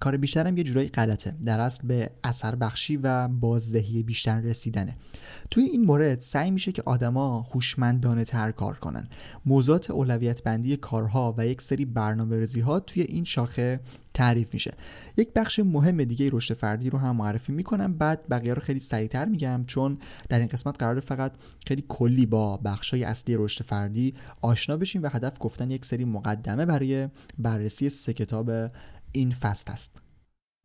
کار 0.04 0.16
بیشترم 0.16 0.56
یه 0.56 0.64
جورایی 0.64 0.88
غلطه. 0.88 1.34
در 1.44 1.60
اصل 1.60 1.86
به 1.86 2.10
اثر 2.24 2.54
بخشی 2.54 2.96
و 2.96 3.28
بازدهی 3.28 4.02
بیشتر 4.02 4.40
رسیدنه. 4.40 4.96
توی 5.50 5.64
این 5.64 5.84
مورد 5.84 6.20
سعی 6.20 6.50
میشه 6.50 6.72
که 6.72 6.82
آدما 6.86 7.40
هوشمندانه 7.40 8.24
تر 8.24 8.50
کار 8.50 8.76
کنن. 8.76 9.08
موضوعات 9.46 9.90
اولویت 9.90 10.42
بندی 10.42 10.76
کارها 10.76 11.34
و 11.38 11.46
یک 11.46 11.62
سری 11.62 11.84
برنامه 11.84 12.46
ها 12.64 12.80
توی 12.80 13.02
این 13.02 13.24
شاخه 13.24 13.80
تعریف 14.14 14.48
میشه. 14.52 14.74
یک 15.16 15.32
بخش 15.32 15.58
مهم 15.58 16.04
دیگه 16.04 16.30
رشد 16.32 16.54
فردی 16.54 16.90
رو 16.90 16.98
هم 16.98 17.16
معرفی 17.16 17.52
می‌کنم. 17.52 17.98
بعد 17.98 18.28
بقیه 18.30 18.54
رو 18.54 18.62
خیلی 18.62 18.80
سریعتر 18.80 19.24
میگم 19.24 19.64
چون 19.66 19.98
در 20.28 20.38
این 20.38 20.48
قسمت 20.48 20.78
قرار 20.78 21.00
فقط 21.00 21.32
خیلی 21.66 21.84
کلی 21.88 22.26
با 22.26 22.56
بخشای 22.56 23.04
اصلی 23.04 23.36
رشد 23.36 23.64
فردی 23.64 24.14
آشنا 24.40 24.76
بشیم 24.76 25.02
و 25.02 25.08
هدف 25.08 25.36
گفتن 25.40 25.70
یک 25.70 25.84
سری 25.84 26.04
مقدمه 26.04 26.66
برای 26.66 27.08
بررسی 27.38 27.88
سه 27.88 28.12
کتاب 28.12 28.50
این 29.14 29.30
فصل 29.30 29.72
است. 29.72 30.02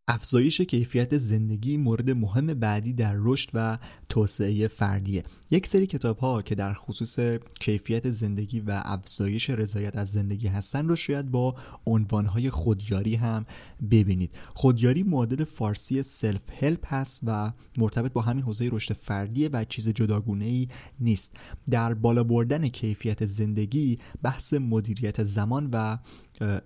افزایش 0.08 0.62
کیفیت 0.62 1.18
زندگی 1.18 1.78
مورد 1.78 2.10
مهم 2.12 2.46
بعدی 2.46 2.94
در 2.94 3.14
رشد 3.16 3.50
و 3.54 3.78
توسعه 4.10 4.68
فردیه. 4.68 5.24
یک 5.52 5.68
سری 5.68 5.88
کتاب 5.88 6.18
ها 6.18 6.42
که 6.42 6.56
در 6.56 6.74
خصوص 6.74 7.20
کیفیت 7.60 8.10
زندگی 8.10 8.60
و 8.60 8.82
افزایش 8.86 9.50
رضایت 9.50 9.96
از 9.98 10.12
زندگی 10.12 10.48
هستن 10.48 10.88
رو 10.88 10.96
شاید 10.96 11.32
با 11.32 11.56
عنوان 11.86 12.26
های 12.26 12.50
خودیاری 12.50 13.16
هم 13.16 13.46
ببینید. 13.92 14.32
خودیاری 14.54 15.04
معادل 15.04 15.44
فارسی 15.44 16.04
سلف 16.04 16.42
هلپ 16.60 16.94
هست 16.94 17.22
و 17.24 17.52
مرتبط 17.78 18.14
با 18.14 18.22
همین 18.22 18.44
حوزه 18.44 18.70
رشد 18.72 18.94
فردیه 18.94 19.50
و 19.54 19.64
چیز 19.64 19.88
جداگونه 19.88 20.46
ای 20.46 20.68
نیست. 21.00 21.36
در 21.70 21.94
بالا 21.94 22.24
بردن 22.24 22.68
کیفیت 22.68 23.26
زندگی 23.26 23.96
بحث 24.22 24.54
مدیریت 24.54 25.24
زمان 25.24 25.70
و 25.74 25.98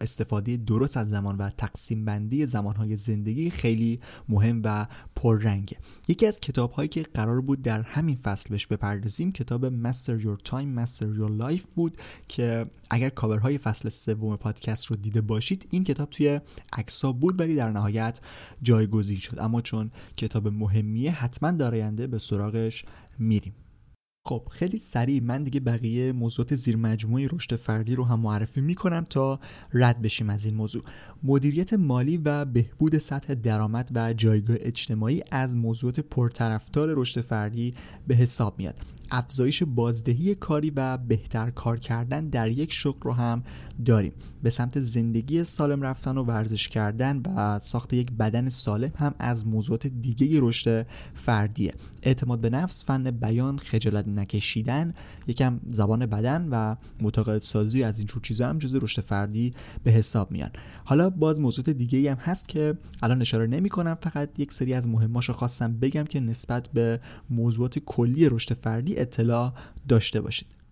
استفاده 0.01 0.57
درست 0.57 0.97
از 0.97 1.09
زمان 1.09 1.37
و 1.37 1.49
تقسیم 1.49 2.05
بندی 2.05 2.45
زمانهای 2.45 2.97
زندگی 2.97 3.49
خیلی 3.49 3.99
مهم 4.29 4.61
و 4.63 4.85
پررنگه. 5.15 5.77
یکی 6.07 6.27
از 6.27 6.39
کتاب 6.39 6.71
هایی 6.71 6.89
که 6.89 7.03
قرار 7.03 7.32
بود 7.41 7.61
در 7.61 7.81
همین 7.81 8.15
فصل 8.15 8.49
بهش 8.49 8.67
بپردازیم. 8.67 9.31
کتاب 9.31 9.69
Master 9.69 10.23
Your 10.23 10.49
Time 10.49 10.79
Master 10.79 11.05
Your 11.19 11.41
Life 11.41 11.65
بود 11.75 11.97
که 12.27 12.63
اگر 12.89 13.09
کاورهای 13.09 13.57
فصل 13.57 13.89
سوم 13.89 14.35
پادکست 14.35 14.85
رو 14.85 14.95
دیده 14.95 15.21
باشید 15.21 15.67
این 15.69 15.83
کتاب 15.83 16.09
توی 16.09 16.39
عکسا 16.73 17.11
بود 17.11 17.39
ولی 17.39 17.55
در 17.55 17.71
نهایت 17.71 18.19
جایگزین 18.61 19.17
شد. 19.17 19.39
اما 19.39 19.61
چون 19.61 19.91
کتاب 20.17 20.47
مهمیه 20.47 21.11
حتما 21.11 21.51
در 21.51 21.73
آینده 21.73 22.07
به 22.07 22.17
سراغش 22.17 22.85
میریم. 23.19 23.53
خب 24.27 24.47
خیلی 24.49 24.77
سریع 24.77 25.23
من 25.23 25.43
دیگه 25.43 25.59
بقیه 25.59 26.11
موضوعات 26.11 26.55
زیر 26.55 26.77
مجموعه 26.77 27.27
رشد 27.31 27.55
فردی 27.55 27.95
رو 27.95 28.05
هم 28.05 28.19
معرفی 28.19 28.61
می‌کنم 28.61 29.05
تا 29.09 29.39
رد 29.73 30.01
بشیم 30.01 30.29
از 30.29 30.45
این 30.45 30.55
موضوع. 30.55 30.83
مدیریت 31.23 31.73
مالی 31.73 32.17
و 32.17 32.45
بهبود 32.45 32.97
سطح 32.97 33.33
درآمد 33.33 33.89
و 33.95 34.13
جایگاه 34.13 34.57
اجتماعی 34.59 35.23
از 35.31 35.55
موضوعات 35.55 35.99
پرطرفدار 35.99 36.93
رشد 36.97 37.21
فردی 37.21 37.73
به 38.07 38.15
حساب 38.15 38.55
میاد. 38.57 38.75
افزایش 39.11 39.63
بازدهی 39.63 40.35
کاری 40.35 40.69
و 40.75 40.97
بهتر 40.97 41.49
کار 41.49 41.79
کردن 41.79 42.29
در 42.29 42.49
یک 42.49 42.73
شغل 42.73 42.99
رو 43.03 43.11
هم 43.11 43.43
داریم. 43.85 44.13
به 44.43 44.49
سمت 44.49 44.79
زندگی 44.79 45.43
سالم 45.43 45.81
رفتن 45.81 46.17
و 46.17 46.23
ورزش 46.23 46.67
کردن 46.67 47.21
و 47.25 47.59
ساخت 47.59 47.93
یک 47.93 48.11
بدن 48.11 48.49
سالم 48.49 48.91
هم 48.95 49.15
از 49.19 49.47
موضوعات 49.47 49.87
دیگه 49.87 50.39
رشد 50.41 50.87
فردیه. 51.13 51.73
اعتماد 52.03 52.39
به 52.41 52.49
نفس 52.49 52.85
فن 52.85 53.11
بیان 53.11 53.57
خجالت 53.57 54.07
نکشیدن 54.19 54.93
یکم 55.27 55.59
زبان 55.67 56.05
بدن 56.05 56.47
و 56.51 56.75
متقاعد 57.01 57.41
سازی 57.41 57.83
از 57.83 57.97
اینجور 57.99 58.21
چیزا 58.21 58.49
هم 58.49 58.57
جز 58.57 58.75
رشد 58.75 59.01
فردی 59.01 59.51
به 59.83 59.91
حساب 59.91 60.31
میان. 60.31 60.49
حالا 60.85 61.09
باز 61.09 61.39
موضوعات 61.39 61.69
دیگه 61.69 62.11
هم 62.11 62.17
هست 62.17 62.49
که 62.49 62.77
الان 63.01 63.21
اشاره 63.21 63.47
نمی 63.47 63.69
کنم 63.69 63.97
فقط 64.01 64.39
یک 64.39 64.53
سری 64.53 64.73
از 64.73 64.87
مهماشو 64.87 65.33
خواستم 65.33 65.73
بگم 65.73 66.03
که 66.03 66.19
نسبت 66.19 66.69
به 66.73 66.99
موضوعات 67.29 67.79
کلی 67.79 68.29
رشد 68.29 68.53
فردی 68.53 68.97
اطلاع 68.97 69.53
داشته 69.87 70.21
باشید. 70.21 70.62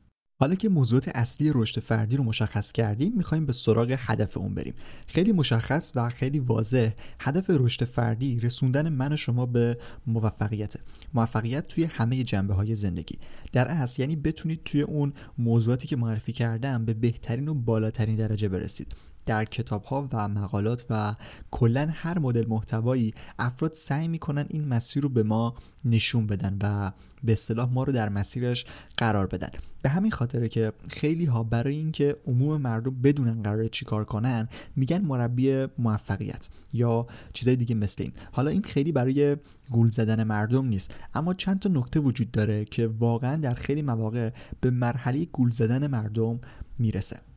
حالا 0.41 0.55
که 0.55 0.69
موضوعات 0.69 1.09
اصلی 1.15 1.51
رشد 1.55 1.81
فردی 1.81 2.17
رو 2.17 2.23
مشخص 2.23 2.71
کردیم 2.71 3.13
می‌خوایم 3.17 3.45
به 3.45 3.53
سراغ 3.53 3.95
هدف 3.99 4.37
اون 4.37 4.53
بریم. 4.53 4.73
خیلی 5.07 5.31
مشخص 5.31 5.91
و 5.95 6.09
خیلی 6.09 6.39
واضح 6.39 6.89
هدف 7.19 7.45
رشد 7.49 7.85
فردی 7.85 8.39
رسوندن 8.39 8.89
من 8.89 9.13
و 9.13 9.17
شما 9.17 9.45
به 9.45 9.77
موفقیت. 10.07 10.73
موفقیت 11.13 11.67
توی 11.67 11.83
همه 11.83 12.23
جنبه 12.23 12.53
های 12.53 12.75
زندگی. 12.75 13.19
در 13.51 13.67
اصل 13.67 14.01
یعنی 14.01 14.15
بتونید 14.15 14.61
توی 14.65 14.81
اون 14.81 15.13
موضوعاتی 15.37 15.87
که 15.87 15.95
معرفی 15.95 16.31
کردم 16.31 16.85
به 16.85 16.93
بهترین 16.93 17.47
و 17.47 17.53
بالاترین 17.53 18.15
درجه 18.15 18.49
برسید. 18.49 18.95
در 19.25 19.45
کتاب 19.45 19.83
ها 19.83 20.09
و 20.13 20.27
مقالات 20.27 20.85
و 20.89 21.13
کلا 21.51 21.89
هر 21.93 22.19
مدل 22.19 22.45
محتوایی 22.47 23.13
افراد 23.39 23.73
سعی 23.73 24.07
می‌کنن 24.07 24.45
این 24.49 24.67
مسیر 24.67 25.03
رو 25.03 25.09
به 25.09 25.23
ما 25.23 25.55
نشون 25.85 26.27
بدن 26.27 26.57
و 26.63 26.91
به 27.23 27.31
اصطلاح 27.31 27.69
ما 27.69 27.83
رو 27.83 27.93
در 27.93 28.09
مسیرش 28.09 28.65
قرار 28.97 29.27
بدن. 29.27 29.49
به 29.81 29.89
همین 29.89 30.11
خاطره 30.11 30.49
که 30.49 30.73
خیلی 30.89 31.25
ها 31.25 31.43
برای 31.43 31.75
اینکه 31.75 32.17
عموم 32.27 32.61
مردم 32.61 33.01
بدونن 33.01 33.43
قرار 33.43 33.67
چیکار 33.67 34.05
کنن 34.05 34.47
میگن 34.75 35.01
مربی 35.01 35.67
موفقیت 35.77 36.49
یا 36.73 37.07
چیزای 37.33 37.55
دیگه 37.55 37.75
مثل 37.75 38.03
این. 38.03 38.13
حالا 38.31 38.51
این 38.51 38.61
خیلی 38.61 38.91
برای 38.91 39.37
گول 39.71 39.89
زدن 39.89 40.23
مردم 40.23 40.65
نیست 40.65 40.95
اما 41.13 41.33
چند 41.33 41.59
تا 41.59 41.69
نکته 41.69 41.99
وجود 41.99 42.31
داره 42.31 42.65
که 42.65 42.87
واقعا 42.87 43.35
در 43.35 43.53
خیلی 43.53 43.81
مواقع 43.81 44.29
به 44.61 44.71
مرحله 44.71 45.25
گول 45.25 45.49
زدن 45.49 45.87
مردم 45.87 46.39
می‌رسه. 46.79 47.30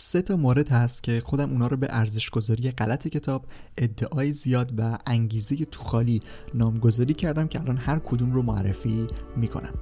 سه 0.00 0.22
تا 0.22 0.36
مورد 0.36 0.68
هست 0.68 1.02
که 1.02 1.20
خودم 1.24 1.50
اونا 1.50 1.66
رو 1.66 1.76
به 1.76 1.86
ارزش 1.90 2.30
گذاری 2.30 2.70
غلط 2.70 3.08
کتاب 3.08 3.44
ادعای 3.78 4.32
زیاد 4.32 4.72
و 4.78 4.98
انگیزه 5.06 5.56
تو 5.56 5.82
خالی 5.82 6.20
نامگذاری 6.54 7.14
کردم 7.14 7.48
که 7.48 7.60
الان 7.60 7.76
هر 7.76 7.98
کدوم 7.98 8.32
رو 8.32 8.42
معرفی 8.42 9.06
می‌کنم. 9.36 9.74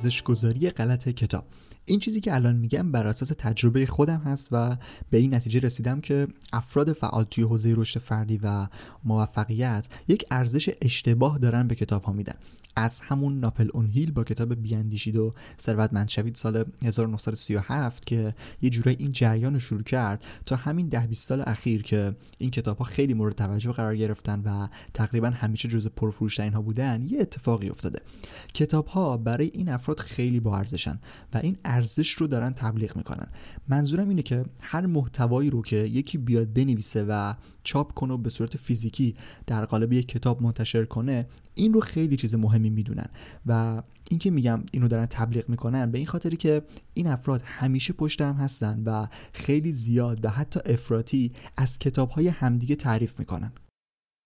ارزش 0.00 0.22
گذاری 0.22 0.70
غلط 0.70 1.08
کتاب. 1.08 1.44
این 1.84 2.00
چیزی 2.00 2.20
که 2.20 2.34
الان 2.34 2.56
میگم 2.56 2.92
بر 2.92 3.06
اساس 3.06 3.32
تجربه 3.38 3.86
خودم 3.86 4.18
هست 4.18 4.48
و 4.52 4.76
به 5.10 5.18
این 5.18 5.34
نتیجه 5.34 5.60
رسیدم 5.60 6.00
که 6.00 6.28
افراد 6.52 6.92
فعال 6.92 7.24
توی 7.24 7.44
حوزه 7.44 7.74
رشد 7.76 8.00
فردی 8.00 8.40
و 8.42 8.66
موفقیت 9.04 9.86
یک 10.08 10.24
ارزش 10.30 10.70
اشتباه 10.80 11.38
دارن 11.38 11.68
به 11.68 11.74
کتاب 11.74 12.02
ها 12.04 12.12
میدن. 12.12 12.34
از 12.76 13.00
همون 13.00 13.40
ناپل 13.40 13.68
اون 13.74 13.86
هیل 13.86 14.12
با 14.12 14.24
کتاب 14.24 14.54
بیاندیشید 14.54 15.16
و 15.16 15.34
ثروتمند 15.60 16.08
شوید 16.08 16.34
سال 16.34 16.64
1937 16.84 18.06
که 18.06 18.34
یه 18.62 18.70
جورایی 18.70 18.96
این 19.00 19.12
جریان 19.12 19.54
رو 19.54 19.60
شروع 19.60 19.82
کرد 19.82 20.26
تا 20.46 20.56
همین 20.56 20.88
ده 20.88 21.06
20 21.06 21.28
سال 21.28 21.42
اخیر 21.46 21.82
که 21.82 22.16
این 22.38 22.50
کتاب 22.50 22.78
ها 22.78 22.84
خیلی 22.84 23.14
مورد 23.14 23.34
توجه 23.34 23.72
قرار 23.72 23.96
گرفتن 23.96 24.42
و 24.44 24.68
تقریبا 24.94 25.30
همیشه 25.30 25.68
جز 25.68 25.88
پرفروشترین 25.88 26.52
ها 26.52 26.62
بودن 26.62 27.06
یه 27.08 27.20
اتفاقی 27.20 27.68
افتاده. 27.68 28.00
کتاب 28.54 28.86
ها 28.86 29.16
برای 29.16 29.50
این 29.54 29.68
افراد 29.68 29.98
خیلی 29.98 30.40
با 30.40 30.56
ارزشن 30.56 31.00
و 31.34 31.38
این 31.38 31.56
ارزش 31.64 32.10
رو 32.10 32.26
دارن 32.26 32.52
تبلیغ 32.52 32.96
می‌کنن. 32.96 33.26
منظورم 33.68 34.08
اینه 34.08 34.22
که 34.22 34.44
هر 34.62 34.86
محتوایی 34.86 35.50
رو 35.50 35.62
که 35.62 35.76
یکی 35.76 36.18
بیاد 36.18 36.52
بنویسه 36.52 37.04
و 37.08 37.34
چاپ 37.64 37.94
کنه 37.94 38.14
و 38.14 38.16
به 38.16 38.30
صورت 38.30 38.56
فیزیکی 38.56 39.14
در 39.46 39.64
قالب 39.64 39.92
یک 39.92 40.08
کتاب 40.08 40.42
منتشر 40.42 40.84
کنه 40.84 41.26
این 41.54 41.72
رو 41.72 41.80
خیلی 41.80 42.16
چیز 42.16 42.34
مهمی 42.60 42.70
می‌دونن. 42.70 43.06
و 43.46 43.82
اینکه 44.10 44.30
میگم 44.30 44.62
اینو 44.72 44.88
دارن 44.88 45.06
تبلیغ 45.06 45.48
می‌کنن 45.48 45.90
به 45.90 45.98
این 45.98 46.06
خاطری 46.06 46.36
که 46.36 46.62
این 46.94 47.06
افراد 47.06 47.42
همیشه 47.44 47.92
پشت 47.92 48.20
هم 48.20 48.34
هستن 48.34 48.82
و 48.86 49.06
خیلی 49.32 49.72
زیاد 49.72 50.24
و 50.24 50.28
حتی 50.28 50.60
افراطی 50.66 51.32
از 51.56 51.78
کتاب 51.78 52.10
های 52.10 52.28
همدیگه 52.28 52.76
تعریف 52.76 53.18
می‌کنن. 53.18 53.52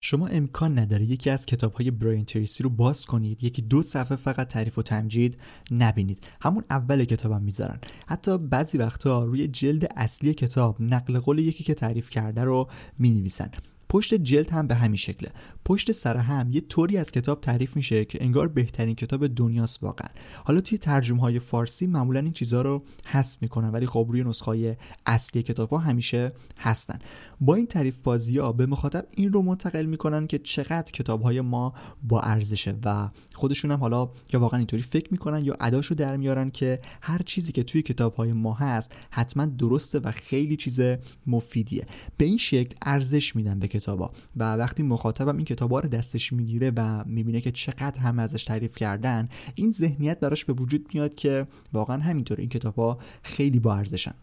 شما 0.03 0.27
امکان 0.27 0.79
نداره 0.79 1.05
یکی 1.05 1.29
از 1.29 1.45
کتاب 1.45 1.73
های 1.73 1.91
براین 1.91 2.25
تریسی 2.25 2.63
رو 2.63 2.69
باز 2.69 3.05
کنید 3.05 3.43
یکی 3.43 3.61
دو 3.61 3.81
صفحه 3.81 4.15
فقط 4.15 4.47
تعریف 4.47 4.77
و 4.77 4.81
تمجید 4.81 5.37
نبینید. 5.71 6.27
همون 6.41 6.63
اول 6.69 7.03
کتابم 7.03 7.41
می‌ذارن. 7.41 7.79
حتی 8.07 8.37
بعضی 8.37 8.77
وقتها 8.77 9.25
روی 9.25 9.47
جلد 9.47 9.93
اصلی 9.95 10.33
کتاب 10.33 10.81
نقل 10.81 11.19
قول 11.19 11.39
یکی 11.39 11.63
که 11.63 11.73
تعریف 11.73 12.09
کرده 12.09 12.43
رو 12.43 12.69
می 12.99 13.11
نویسن 13.11 13.51
پشت 13.89 14.13
جلد 14.13 14.49
هم 14.49 14.67
به 14.67 14.75
همین 14.75 14.97
شکله. 14.97 15.31
پشت 15.65 15.91
سر 15.91 16.17
هم 16.17 16.51
یه 16.51 16.61
طوری 16.61 16.97
از 16.97 17.11
کتاب 17.11 17.41
تعریف 17.41 17.75
میشه 17.75 18.05
که 18.05 18.23
انگار 18.23 18.47
بهترین 18.47 18.95
کتاب 18.95 19.27
دنیاست 19.27 19.83
واقعا. 19.83 20.07
حالا 20.43 20.61
توی 20.61 20.77
ترجمه 20.77 21.21
های 21.21 21.39
فارسی 21.39 21.87
معمولا 21.87 22.19
این 22.19 22.31
چیزها 22.31 22.61
رو 22.61 22.83
حذف 23.05 23.41
می‌کنن 23.41 23.69
ولی 23.69 23.85
خب 23.85 24.07
روی 24.09 24.23
نسخه 24.23 24.77
اصلی 25.05 25.43
کتاب 25.43 25.69
ها 25.69 25.77
همیشه 25.77 26.31
هستن. 26.57 26.99
با 27.41 27.55
این 27.55 27.67
تعریف 27.67 27.97
بازی 28.03 28.37
ها 28.37 28.51
به 28.51 28.65
مخاطب 28.65 29.05
این 29.11 29.33
رو 29.33 29.41
منتقل 29.41 29.85
می‌کنن 29.85 30.27
که 30.27 30.39
چقدر 30.39 30.91
کتاب 30.91 31.21
های 31.21 31.41
ما 31.41 31.73
با 32.03 32.21
ارزشه 32.21 32.75
و 32.85 33.09
خودشون 33.33 33.71
هم 33.71 33.79
حالا 33.79 34.09
یا 34.33 34.39
واقعا 34.39 34.57
اینطوری 34.57 34.81
فکر 34.81 35.07
می‌کنن 35.11 35.45
یا 35.45 35.57
اداشو 35.59 35.95
در 35.95 36.17
میارن 36.17 36.49
که 36.49 36.79
هر 37.01 37.21
چیزی 37.25 37.51
که 37.51 37.63
توی 37.63 37.81
کتاب 37.81 38.15
های 38.15 38.33
ما 38.33 38.53
هست 38.53 38.91
حتما 39.09 39.45
درسته 39.45 39.99
و 39.99 40.11
خیلی 40.11 40.55
چیز 40.55 40.81
مفیدیه. 41.27 41.85
به 42.17 42.25
این 42.25 42.37
شکل 42.37 42.75
ارزش 42.81 43.35
میدن 43.35 43.59
به 43.59 43.67
کتابا 43.67 44.11
و 44.35 44.55
وقتی 44.55 44.83
مخاطبم 44.83 45.35
این 45.35 45.45
کتابا 45.55 45.79
رو 45.79 45.89
دستش 45.89 46.33
می‌گیره 46.33 46.71
و 46.75 47.03
می‌بینه 47.05 47.41
که 47.41 47.51
چقدر 47.51 47.99
هم 47.99 48.19
ازش 48.19 48.43
تعریف 48.43 48.75
کردن 48.75 49.27
این 49.55 49.71
ذهنیت 49.71 50.19
براش 50.19 50.45
به 50.45 50.53
وجود 50.53 50.87
میاد 50.93 51.15
که 51.15 51.47
واقعا 51.73 51.97
همینطور 51.97 52.39
این 52.39 52.49
کتابا 52.49 52.97
خیلی 53.23 53.59
با 53.59 53.75
ارزشن. 53.75 54.13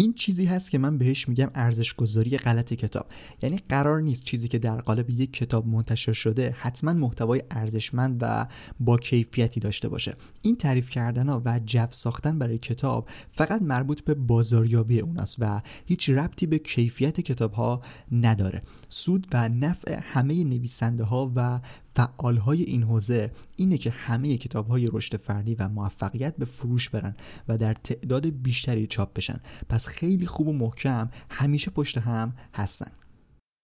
این 0.00 0.12
چیزی 0.12 0.44
هست 0.44 0.70
که 0.70 0.78
من 0.78 0.98
بهش 0.98 1.28
میگم 1.28 1.50
ارزش 1.54 1.94
گذاری 1.94 2.38
غلط 2.38 2.72
کتاب. 2.72 3.06
یعنی 3.42 3.60
قرار 3.68 4.00
نیست 4.00 4.24
چیزی 4.24 4.48
که 4.48 4.58
در 4.58 4.80
قالب 4.80 5.10
یک 5.10 5.32
کتاب 5.32 5.66
منتشر 5.66 6.12
شده 6.12 6.56
حتما 6.58 6.92
محتوای 6.92 7.42
ارزشمند 7.50 8.18
و 8.20 8.46
با 8.80 8.96
کیفیتی 8.96 9.60
داشته 9.60 9.88
باشه. 9.88 10.14
این 10.42 10.56
تعریف 10.56 10.90
کردن 10.90 11.28
ها 11.28 11.42
و 11.44 11.60
جو 11.66 11.86
ساختن 11.90 12.38
برای 12.38 12.58
کتاب 12.58 13.08
فقط 13.32 13.62
مربوط 13.62 14.00
به 14.00 14.14
بازاریابی 14.14 15.00
اوناست 15.00 15.36
و 15.38 15.62
هیچ 15.86 16.10
ربطی 16.10 16.46
به 16.46 16.58
کیفیت 16.58 17.20
کتاب 17.20 17.52
ها 17.52 17.82
نداره. 18.12 18.60
سود 18.88 19.26
و 19.32 19.48
نفع 19.48 20.00
همه 20.02 20.44
نویسنده 20.44 21.04
ها 21.04 21.32
و 21.36 21.60
فعالهای 21.96 22.62
این 22.62 22.82
حوزه 22.82 23.32
اینه 23.56 23.78
که 23.78 23.90
همه 23.90 24.36
کتاب 24.36 24.68
های 24.68 24.88
رشد 24.92 25.16
فردی 25.16 25.54
و 25.54 25.68
موفقیت 25.68 26.36
به 26.36 26.44
فروش 26.44 26.90
برن 26.90 27.14
و 27.48 27.56
در 27.56 27.74
تعداد 27.74 28.26
بیشتری 28.26 28.86
چاپ 28.86 29.14
بشن. 29.14 29.40
پس 29.68 29.86
خیلی 29.86 30.26
خوب 30.26 30.48
و 30.48 30.52
محکم 30.52 31.10
همیشه 31.30 31.70
پشت 31.70 31.98
هم 31.98 32.34
هستن. 32.54 32.90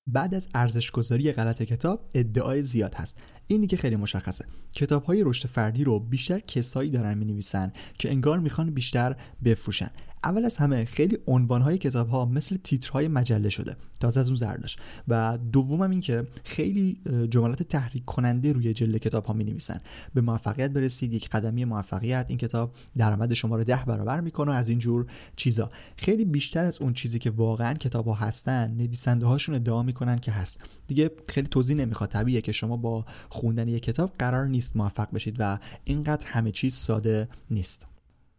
بعد 0.09 0.35
از 0.35 0.49
ارزش 0.55 0.91
گذاری 0.91 1.33
غلط 1.33 1.63
کتاب 1.63 2.11
ادعای 2.15 2.63
زیاد 2.63 2.95
هست. 2.95 3.19
این 3.47 3.61
دیگه 3.61 3.77
خیلی 3.77 3.97
مشخصه. 3.97 4.45
کتاب 4.75 5.05
های 5.05 5.25
رشد 5.25 5.49
فردی 5.49 5.85
رو 5.85 6.01
بیشتر 6.01 6.39
کسایی 6.39 6.91
دارن 6.91 7.19
می 7.19 7.25
نویسن 7.25 7.73
که 7.99 8.11
انگار 8.11 8.39
می‌خوان 8.39 8.71
بیشتر 8.71 9.17
بفروشن. 9.45 9.91
اول 10.27 10.45
از 10.45 10.57
همه 10.57 10.85
خیلی 10.85 11.19
عنوان 11.27 11.63
های 11.63 11.79
کتاب 11.79 12.09
ها 12.09 12.25
مثل 12.25 12.57
تیترهای 12.57 13.09
مجله 13.09 13.49
شده 13.49 13.77
تازه 14.01 14.21
از 14.21 14.29
اون 14.29 14.37
زرداش 14.37 14.77
و 15.09 15.39
دومم 15.53 15.91
این 15.91 16.01
که 16.01 16.27
خیلی 16.45 17.01
جملات 17.31 17.63
تحریک 17.63 18.05
کننده 18.05 18.53
روی 18.53 18.73
جلد 18.73 18.97
کتاب 18.97 19.25
ها 19.25 19.35
می 19.35 19.45
نویسن 19.45 19.81
به 20.15 20.21
موفقیت 20.21 20.71
برسید 20.71 21.13
یک 21.13 21.29
قدمی 21.29 21.65
موفقیت 21.65 22.27
این 22.29 22.39
کتاب 22.39 22.73
درآمد 22.97 23.35
شما 23.35 23.57
رو 23.57 23.65
ده 23.65 23.85
برابر 23.87 24.21
می‌کنه 24.21 24.55
از 24.55 24.69
این 24.69 24.79
جور 24.79 25.07
چیزا. 25.37 25.71
خیلی 25.97 26.25
بیشتر 26.25 26.65
از 26.65 26.83
اون 26.83 26.93
چیزی 26.93 27.19
که 27.19 27.31
واقعا 27.31 27.75
کتاب 27.75 28.07
ها 28.07 28.15
هستن 28.15 28.71
نویسنده 28.71 29.27
هاشون 29.27 29.55
ادعا 29.55 29.83
می‌کنن 29.83 30.19
که 30.19 30.33
هست. 30.33 30.61
دیگه 30.87 31.11
خیلی 31.29 31.49
توضیح 31.49 31.77
نمی‌خواد. 31.77 32.11
طبیعیه 32.11 32.41
که 32.41 32.53
شما 32.53 32.77
با 32.77 33.05
خوندن 33.29 33.69
یک 33.69 33.83
کتاب 33.83 34.13
قرار 34.19 34.47
نیست 34.47 34.77
موفق 34.77 35.09
بشید 35.13 35.37
و 35.39 35.59
اینقدر 35.85 36.27
همه 36.27 36.51
چیز 36.51 36.75
ساده 36.75 37.29
نیست. 37.51 37.87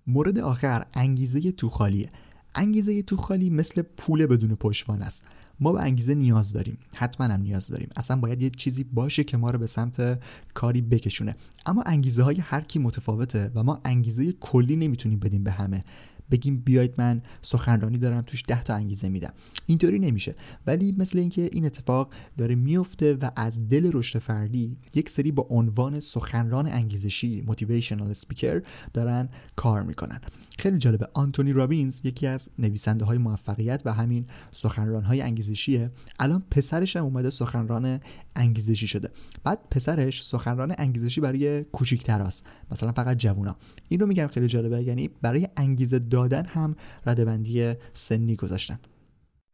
مورد 0.08 0.40
آخر 0.40 0.86
انگیزه 0.94 1.52
تو 1.52 1.70
خالیه 1.70 2.10
انگیزه 2.56 3.02
تو 3.02 3.18
خالی 3.18 3.50
مثل 3.50 3.82
پول 3.82 4.26
بدون 4.26 4.56
پشتوان 4.56 5.02
است. 5.02 5.24
ما 5.60 5.72
به 5.74 5.82
انگیزه 5.82 6.16
نیاز 6.16 6.54
داریم. 6.54 6.78
حتما 6.96 7.28
هم 7.28 7.42
نیاز 7.42 7.68
داریم. 7.68 7.90
اصلا 7.96 8.18
باید 8.18 8.42
یه 8.42 8.50
چیزی 8.50 8.84
باشه 8.84 9.24
که 9.24 9.38
ما 9.38 9.52
رو 9.52 9.60
به 9.60 9.68
سمت 9.68 10.20
کاری 10.54 10.82
بکشونه. 10.82 11.36
اما 11.66 11.82
انگیزه 11.82 12.24
های 12.24 12.40
هر 12.40 12.62
کی 12.62 12.80
متفاوته 12.80 13.52
و 13.56 13.64
ما 13.64 13.82
انگیزه 13.86 14.32
کلی 14.32 14.76
نمی‌تونیم 14.76 15.20
بدیم 15.20 15.44
به 15.44 15.52
همه. 15.52 15.82
بگیم 16.32 16.58
بیاید 16.58 16.94
من 16.98 17.22
سخنرانی 17.42 17.98
دارم 17.98 18.22
توش 18.22 18.44
ده 18.48 18.64
تا 18.64 18.74
انگیزه 18.74 19.10
میدم. 19.10 19.34
اینطوری 19.66 20.00
نمیشه. 20.00 20.36
ولی 20.68 20.96
مثل 20.98 21.20
اینکه 21.20 21.50
این 21.52 21.66
اتفاق 21.66 22.14
داره 22.38 22.56
میفته 22.56 23.14
و 23.14 23.32
از 23.36 23.70
دل 23.70 23.92
رشد 23.94 24.20
فردی 24.20 24.78
یک 24.96 25.10
سری 25.10 25.32
با 25.32 25.48
عنوان 25.50 26.00
سخنران 26.00 26.68
انگیزشی 26.68 27.42
موتیویشنال 27.42 28.14
سپیکر 28.14 28.62
دارن 28.94 29.30
کار 29.56 29.84
می‌کنن. 29.84 30.22
خیلی 30.60 30.78
جالبه. 30.78 31.08
آنتونی 31.14 31.54
رابینز 31.54 32.02
یکی 32.06 32.28
از 32.28 32.50
نویسنده 32.60 33.06
های 33.06 33.18
موفقیت 33.18 33.82
و 33.86 33.94
همین 33.94 34.26
سخنران 34.52 35.04
های 35.04 35.22
انگیزشیه. 35.22 35.90
الان 36.20 36.44
پسرش 36.52 36.96
هم 36.96 37.04
اومده 37.04 37.30
سخنران 37.30 38.00
انگیزشی 38.36 38.88
شده. 38.88 39.10
بعد 39.44 39.60
پسرش 39.72 40.24
سخنران 40.24 40.76
انگیزشی 40.78 41.22
برای 41.22 41.64
کوچیکتراست 41.64 42.46
مثلا 42.72 42.92
فقط 42.92 43.18
جوونا. 43.18 43.56
این 43.88 44.00
رو 44.00 44.06
میگم 44.06 44.28
خیلی 44.28 44.48
جالبه. 44.48 44.84
یعنی 44.84 45.10
برای 45.22 45.48
انگیزه 45.58 46.00
دادن 46.00 46.46
هم 46.46 46.76
ردبندی 47.06 47.74
سنی 47.94 48.36
گذاشتن. 48.36 48.80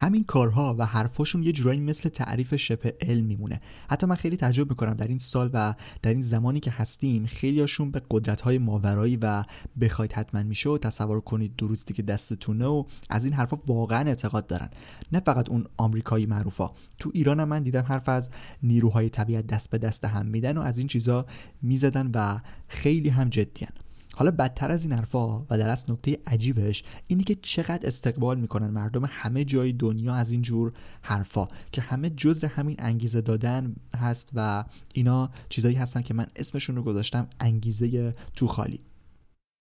همین 0.04 0.24
کارها 0.24 0.74
و 0.78 0.86
حرفاشون 0.86 1.42
یه 1.42 1.52
جورایی 1.52 1.80
مثل 1.80 2.08
تعریف 2.08 2.56
شبه 2.56 2.94
علم 3.00 3.24
میمونه. 3.24 3.58
حتی 3.90 4.06
من 4.06 4.14
خیلی 4.14 4.36
تعجب 4.36 4.70
می‌کنم 4.70 4.94
در 4.94 5.08
این 5.08 5.18
سال 5.18 5.50
و 5.52 5.74
در 6.02 6.10
این 6.10 6.22
زمانی 6.22 6.60
که 6.60 6.70
هستیم 6.70 7.26
خیلیاشون 7.26 7.90
به 7.90 8.02
قدرت 8.10 8.40
های 8.40 8.58
ماورایی 8.58 9.18
و 9.22 9.44
بخواید 9.80 10.12
حتما 10.12 10.42
میشه 10.42 10.70
و 10.70 10.78
تصور 10.78 11.20
کنید 11.20 11.56
درستی 11.56 11.94
که 11.94 12.02
دستتونه 12.02 12.66
و 12.66 12.84
از 13.10 13.24
این 13.24 13.34
حرفا 13.34 13.58
واقعا 13.66 14.08
اعتقاد 14.08 14.46
دارن. 14.46 14.70
نه 15.12 15.20
فقط 15.20 15.50
اون 15.50 15.66
آمریکایی 15.76 16.26
معروفا. 16.26 16.68
تو 16.98 17.10
ایران 17.14 17.40
هم 17.40 17.48
من 17.48 17.62
دیدم 17.62 17.84
حرف 17.88 18.08
از 18.08 18.30
نیروهای 18.62 19.08
طبیعت 19.08 19.46
دست 19.46 19.70
به 19.70 19.78
دست 19.78 20.04
هم 20.04 20.26
میدن 20.26 20.58
و 20.58 20.60
از 20.60 20.78
این 20.78 20.86
چیزا 20.86 21.24
می‌زدن 21.62 22.10
و 22.14 22.40
خیلی 22.68 23.08
هم 23.08 23.28
جدیان 23.28 23.83
حالا 24.16 24.30
بدتر 24.30 24.70
از 24.70 24.82
این 24.84 24.92
حرفا 24.92 25.38
و 25.38 25.58
در 25.58 25.68
اصل 25.68 25.92
نکته 25.92 26.18
عجیبش 26.26 26.84
اینه 27.06 27.22
که 27.22 27.34
چقدر 27.34 27.86
استقبال 27.86 28.40
می‌کنن 28.40 28.70
مردم 28.70 29.04
همه 29.08 29.44
جای 29.44 29.72
دنیا 29.72 30.14
از 30.14 30.30
این 30.30 30.42
جور 30.42 30.72
حرفا 31.02 31.48
که 31.72 31.80
همه 31.80 32.10
جز 32.10 32.44
همین 32.44 32.76
انگیزه 32.78 33.20
دادن 33.20 33.76
هست 33.96 34.30
و 34.34 34.64
اینا 34.94 35.30
چیزایی 35.48 35.76
هستن 35.76 36.02
که 36.02 36.14
من 36.14 36.26
اسمشون 36.36 36.76
رو 36.76 36.82
گذاشتم 36.82 37.26
انگیزه 37.40 38.12
تو 38.36 38.46
خالی. 38.46 38.80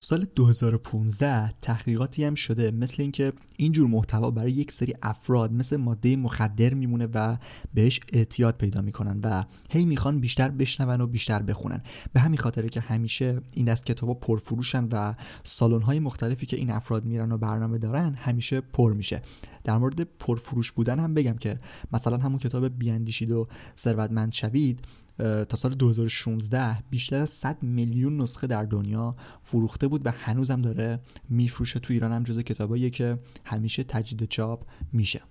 سال 0.06 0.26
2015 0.36 1.54
تحقیقاتی 1.62 2.24
هم 2.24 2.36
شده 2.36 2.72
مثل 2.72 3.02
اینکه 3.02 3.34
اینجور 3.58 3.88
محتوا 3.88 4.32
برای 4.32 4.52
یک 4.52 4.72
سری 4.72 4.94
افراد 5.02 5.54
مثل 5.54 5.78
ماده 5.78 6.16
مخدر 6.16 6.74
میمونه 6.74 7.08
و 7.14 7.38
بهش 7.74 8.00
اعتیاد 8.14 8.58
پیدا 8.58 8.82
می‌کنن 8.82 9.20
و 9.24 9.44
هی 9.70 9.86
می‌خوان 9.86 10.20
بیشتر 10.20 10.50
بشنون 10.50 11.02
و 11.02 11.08
بیشتر 11.08 11.42
بخونن. 11.42 11.82
به 12.14 12.20
همین 12.20 12.40
خاطره 12.40 12.70
که 12.70 12.80
همیشه 12.80 13.42
این 13.54 13.66
دست 13.66 13.86
کتابا 13.86 14.14
پرفروشن 14.14 14.88
و 14.92 15.14
سالن 15.44 15.82
های 15.82 16.00
مختلفی 16.00 16.46
که 16.46 16.58
این 16.58 16.72
افراد 16.72 17.06
میرن 17.06 17.32
و 17.32 17.38
برنامه 17.38 17.78
دارن 17.78 18.14
همیشه 18.14 18.62
پر 18.62 18.94
میشه. 18.94 19.22
در 19.64 19.78
مورد 19.78 20.02
پرفروش 20.02 20.72
بودن 20.72 21.00
هم 21.00 21.14
بگم 21.14 21.38
که 21.38 21.58
مثلا 21.94 22.18
همون 22.18 22.40
کتاب 22.40 22.68
بیاندیشید 22.80 23.32
و 23.32 23.48
ثروتمند 23.78 24.34
شوید 24.34 24.80
تا 25.18 25.58
سال 25.58 25.74
2016 25.74 26.84
بیشتر 26.90 27.20
از 27.20 27.30
100 27.30 27.64
میلیون 27.64 28.22
نسخه 28.22 28.48
در 28.48 28.64
دنیا 28.64 29.16
فروخته 29.44 29.88
بود 29.88 30.06
و 30.06 30.12
هنوزم 30.12 30.62
داره 30.62 31.00
میفروشه 31.30 31.80
تو 31.80 31.94
ایران 31.94 32.12
هم 32.12 32.24
جز 32.24 32.40
کتاباییه 32.40 32.90
که 32.90 33.20
همیشه 33.46 33.84
تجدید 33.84 34.30
چاپ 34.30 34.66
میشه. 34.94 35.22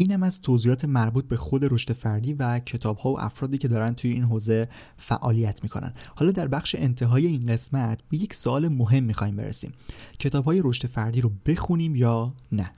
اینم 0.00 0.22
از 0.22 0.40
توضیحات 0.40 0.84
مربوط 0.84 1.28
به 1.28 1.36
خود 1.36 1.72
رشد 1.72 1.92
فردی 1.92 2.34
و 2.34 2.58
کتاب 2.58 2.98
ها 2.98 3.12
و 3.12 3.20
افرادی 3.20 3.58
که 3.58 3.68
دارن 3.68 3.94
توی 3.94 4.12
این 4.12 4.22
حوزه 4.22 4.68
فعالیت 4.96 5.62
می‌کنن. 5.62 5.94
حالا 6.14 6.30
در 6.30 6.48
بخش 6.48 6.76
انتهای 6.78 7.26
این 7.26 7.46
قسمت 7.46 8.02
به 8.08 8.16
یک 8.16 8.34
سوال 8.34 8.68
مهم 8.68 9.04
می‌خوایم 9.04 9.36
برسیم. 9.36 9.72
کتاب 10.18 10.44
های 10.44 10.60
رشد 10.64 10.86
فردی 10.86 11.20
رو 11.20 11.32
بخونیم 11.46 11.96
یا 11.96 12.34
نه؟ 12.52 12.70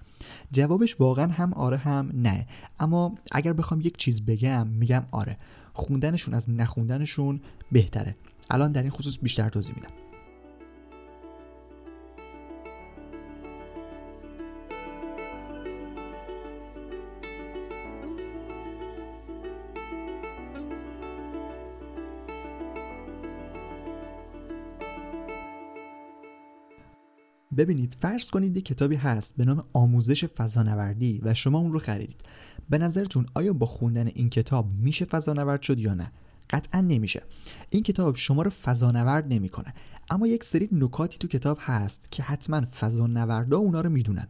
جوابش 0.53 1.01
واقعا 1.01 1.27
هم 1.27 1.53
آره 1.53 1.77
هم 1.77 2.11
نه. 2.15 2.47
اما 2.79 3.15
اگر 3.33 3.53
بخوام 3.53 3.81
یک 3.81 3.97
چیز 3.97 4.25
بگم 4.25 4.67
میگم 4.67 5.05
آره. 5.11 5.37
خوندنشون 5.73 6.35
از 6.35 6.51
نخوندنشون 6.51 7.41
بهتره. 7.73 8.15
الان 8.51 8.73
در 8.73 8.83
این 8.83 8.91
خصوص 8.91 9.19
بیشتر 9.23 9.49
توضیح 9.49 9.75
میدم. 9.75 9.91
ببینید 27.57 27.97
فرض 28.01 28.31
کنید 28.31 28.57
یک 28.57 28.65
کتابی 28.65 28.97
هست 28.97 29.37
به 29.37 29.45
نام 29.45 29.65
آموزش 29.73 30.25
فضانوردی 30.25 31.21
و 31.23 31.35
شما 31.35 31.59
اون 31.59 31.73
رو 31.73 31.79
خریدید. 31.79 32.21
به 32.71 32.79
نظرتون 32.79 33.27
آیا 33.35 33.53
با 33.53 33.67
خوندن 33.67 34.07
این 34.07 34.31
کتاب 34.31 34.67
میشه 34.73 35.05
فضانورد 35.05 35.63
شد 35.63 35.79
یا 35.79 35.95
نه؟ 35.95 36.13
قطعا 36.51 36.81
نمیشه. 36.81 37.23
این 37.71 37.83
کتاب 37.83 38.17
شما 38.17 38.43
رو 38.43 38.51
فضانورد 38.51 39.33
نمی‌کنه. 39.33 39.75
اما 40.11 40.27
یک 40.27 40.45
سری 40.45 40.69
نکاتی 40.73 41.19
تو 41.19 41.29
کتاب 41.29 41.59
هست 41.61 42.09
که 42.11 42.23
حتما 42.23 42.61
فضانوردا 42.61 43.59
اونا 43.59 43.81
رو 43.81 43.91
می‌دونن. 43.91 44.29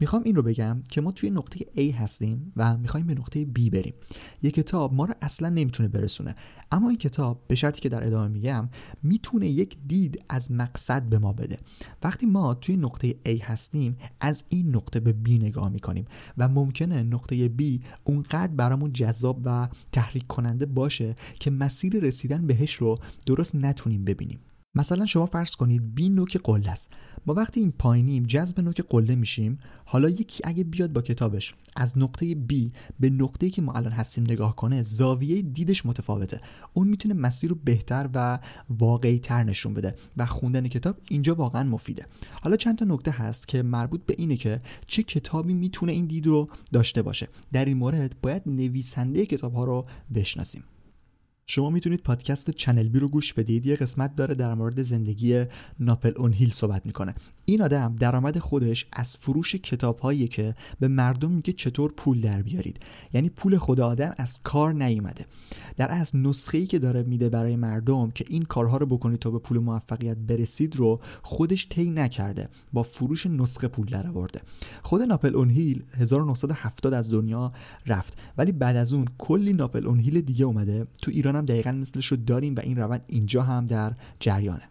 می‌خوام 0.00 0.22
این 0.24 0.36
رو 0.36 0.42
بگم 0.42 0.82
که 0.90 1.00
ما 1.00 1.12
توی 1.12 1.30
نقطه 1.30 1.58
A 1.58 1.94
هستیم 1.94 2.52
و 2.56 2.76
می‌خوایم 2.76 3.06
به 3.06 3.14
نقطه 3.14 3.44
B 3.44 3.70
بریم. 3.70 3.94
یه 4.42 4.50
کتاب 4.50 4.94
ما 4.94 5.04
رو 5.04 5.14
اصلا 5.22 5.48
نمی‌تونه 5.48 5.88
برسونه. 5.88 6.34
اما 6.72 6.88
این 6.88 6.98
کتاب 6.98 7.44
به 7.48 7.54
شرطی 7.54 7.80
که 7.80 7.88
در 7.88 8.06
ادامه 8.06 8.28
میگم 8.28 8.68
می‌تونه 9.02 9.48
یک 9.48 9.76
دید 9.86 10.24
از 10.28 10.52
مقصد 10.52 11.02
به 11.02 11.18
ما 11.18 11.32
بده. 11.32 11.58
وقتی 12.02 12.26
ما 12.26 12.54
توی 12.54 12.76
نقطه 12.76 13.16
A 13.26 13.40
هستیم 13.42 13.96
از 14.20 14.44
این 14.48 14.76
نقطه 14.76 15.00
به 15.00 15.14
B 15.26 15.30
نگاه 15.30 15.68
می‌کنیم 15.68 16.04
و 16.38 16.48
ممکنه 16.48 17.02
نقطه 17.02 17.48
B 17.48 17.62
اونقدر 18.04 18.52
برامون 18.52 18.92
جذاب 18.92 19.40
و 19.44 19.68
تحریک 19.92 20.26
کننده 20.26 20.66
باشه 20.66 21.14
که 21.40 21.50
مسیر 21.50 22.00
رسیدن 22.00 22.46
بهش 22.46 22.74
رو 22.74 22.98
درست 23.26 23.54
نتونیم 23.54 24.04
ببینیم. 24.04 24.38
مثلا 24.76 25.06
شما 25.06 25.26
فرض 25.26 25.54
کنید 25.54 25.94
بی 25.94 26.08
نوک 26.08 26.36
قله 26.44 26.70
است. 26.70 26.92
ما 27.26 27.34
وقتی 27.34 27.60
این 27.60 27.72
پایینیم 27.72 28.22
جذب 28.22 28.60
نوک 28.60 28.80
قله 28.88 29.14
میشیم. 29.14 29.58
حالا 29.84 30.08
یکی 30.08 30.40
اگه 30.44 30.64
بیاد 30.64 30.92
با 30.92 31.02
کتابش 31.02 31.54
از 31.76 31.98
نقطه 31.98 32.34
B 32.34 32.54
به 33.00 33.10
نقطه‌ای 33.10 33.50
که 33.50 33.62
ما 33.62 33.72
الان 33.72 33.92
هستیم 33.92 34.24
نگاه 34.24 34.56
کنه 34.56 34.82
زاویه 34.82 35.42
دیدش 35.42 35.86
متفاوته. 35.86 36.40
اون 36.72 36.88
می‌تونه 36.88 37.14
مسیر 37.14 37.50
رو 37.50 37.56
بهتر 37.64 38.08
و 38.14 38.38
واقعی 38.70 39.18
تر 39.18 39.42
نشون 39.44 39.74
بده 39.74 39.94
و 40.16 40.26
خوندن 40.26 40.68
کتاب 40.68 40.96
اینجا 41.08 41.34
واقعا 41.34 41.62
مفیده. 41.62 42.06
حالا 42.42 42.56
چند 42.56 42.78
تا 42.78 42.84
نکته 42.84 43.10
هست 43.10 43.48
که 43.48 43.62
مربوط 43.62 44.00
به 44.06 44.14
اینه 44.18 44.36
که 44.36 44.58
چه 44.86 45.02
کتابی 45.02 45.54
می‌تونه 45.54 45.92
این 45.92 46.06
دید 46.06 46.26
رو 46.26 46.48
داشته 46.72 47.02
باشه. 47.02 47.28
در 47.52 47.64
این 47.64 47.76
مورد 47.76 48.16
باید 48.22 48.42
نویسنده 48.46 49.26
کتاب 49.26 49.54
ها 49.54 49.64
رو 49.64 49.86
بشناسیم. 50.14 50.64
شما 51.46 51.70
می‌تونید 51.70 52.02
پادکست 52.02 52.50
چنل 52.50 52.88
بی 52.88 52.98
رو 52.98 53.08
گوش 53.08 53.32
بدید. 53.32 53.66
یه 53.66 53.76
قسمت 53.76 54.16
داره 54.16 54.34
در 54.34 54.54
مورد 54.54 54.82
زندگی 54.82 55.44
ناپل 55.80 56.12
اون 56.16 56.32
هیل 56.32 56.52
صحبت 56.52 56.86
می‌کنه. 56.86 57.14
این 57.44 57.62
آدم 57.62 57.96
درآمد 57.96 58.38
خودش 58.38 58.86
از 58.92 59.16
فروش 59.16 59.54
کتاب 59.54 60.14
که 60.30 60.54
به 60.80 60.88
مردم 60.88 61.30
میگه 61.30 61.52
چطور 61.52 61.92
پول 61.96 62.20
در 62.20 62.42
بیارید. 62.42 62.78
یعنی 63.12 63.28
پول 63.28 63.56
خود 63.56 63.80
آدم 63.80 64.14
از 64.16 64.40
کار 64.42 64.72
نیومده. 64.74 65.26
در 65.76 65.92
از 65.92 66.16
نسخه 66.16 66.58
ای 66.58 66.66
که 66.66 66.78
داره 66.78 67.02
میده 67.02 67.28
برای 67.28 67.56
مردم 67.56 68.10
که 68.10 68.24
این 68.28 68.42
کارها 68.42 68.76
رو 68.76 68.86
بکنید 68.86 69.18
تا 69.18 69.30
به 69.30 69.38
پول 69.38 69.58
موفقیت 69.58 70.16
برسید 70.16 70.76
رو 70.76 71.00
خودش 71.22 71.68
طی 71.68 71.90
نکرده. 71.90 72.48
با 72.72 72.82
فروش 72.82 73.26
نسخه 73.26 73.68
پول 73.68 73.86
در 73.86 74.06
آورده. 74.06 74.40
خود 74.82 75.02
ناپل 75.02 75.36
اون 75.36 75.50
هیل 75.50 75.82
1970 75.98 76.94
از 76.94 77.10
دنیا 77.10 77.52
رفت. 77.86 78.22
ولی 78.38 78.52
بعد 78.52 78.76
از 78.76 78.92
اون 78.92 79.04
کلی 79.18 79.52
ناپل 79.52 79.86
اون 79.86 79.98
هیل 79.98 80.20
دیگه 80.20 80.44
اومده. 80.44 80.86
تو 81.02 81.10
ایران 81.10 81.33
هم 81.36 81.44
دقیقا 81.44 81.72
مثلش 81.72 82.06
رو 82.06 82.16
داریم 82.16 82.54
و 82.54 82.60
این 82.60 82.76
روند 82.76 83.04
اینجا 83.06 83.42
هم 83.42 83.66
در 83.66 83.92
جریانه. 84.20 84.68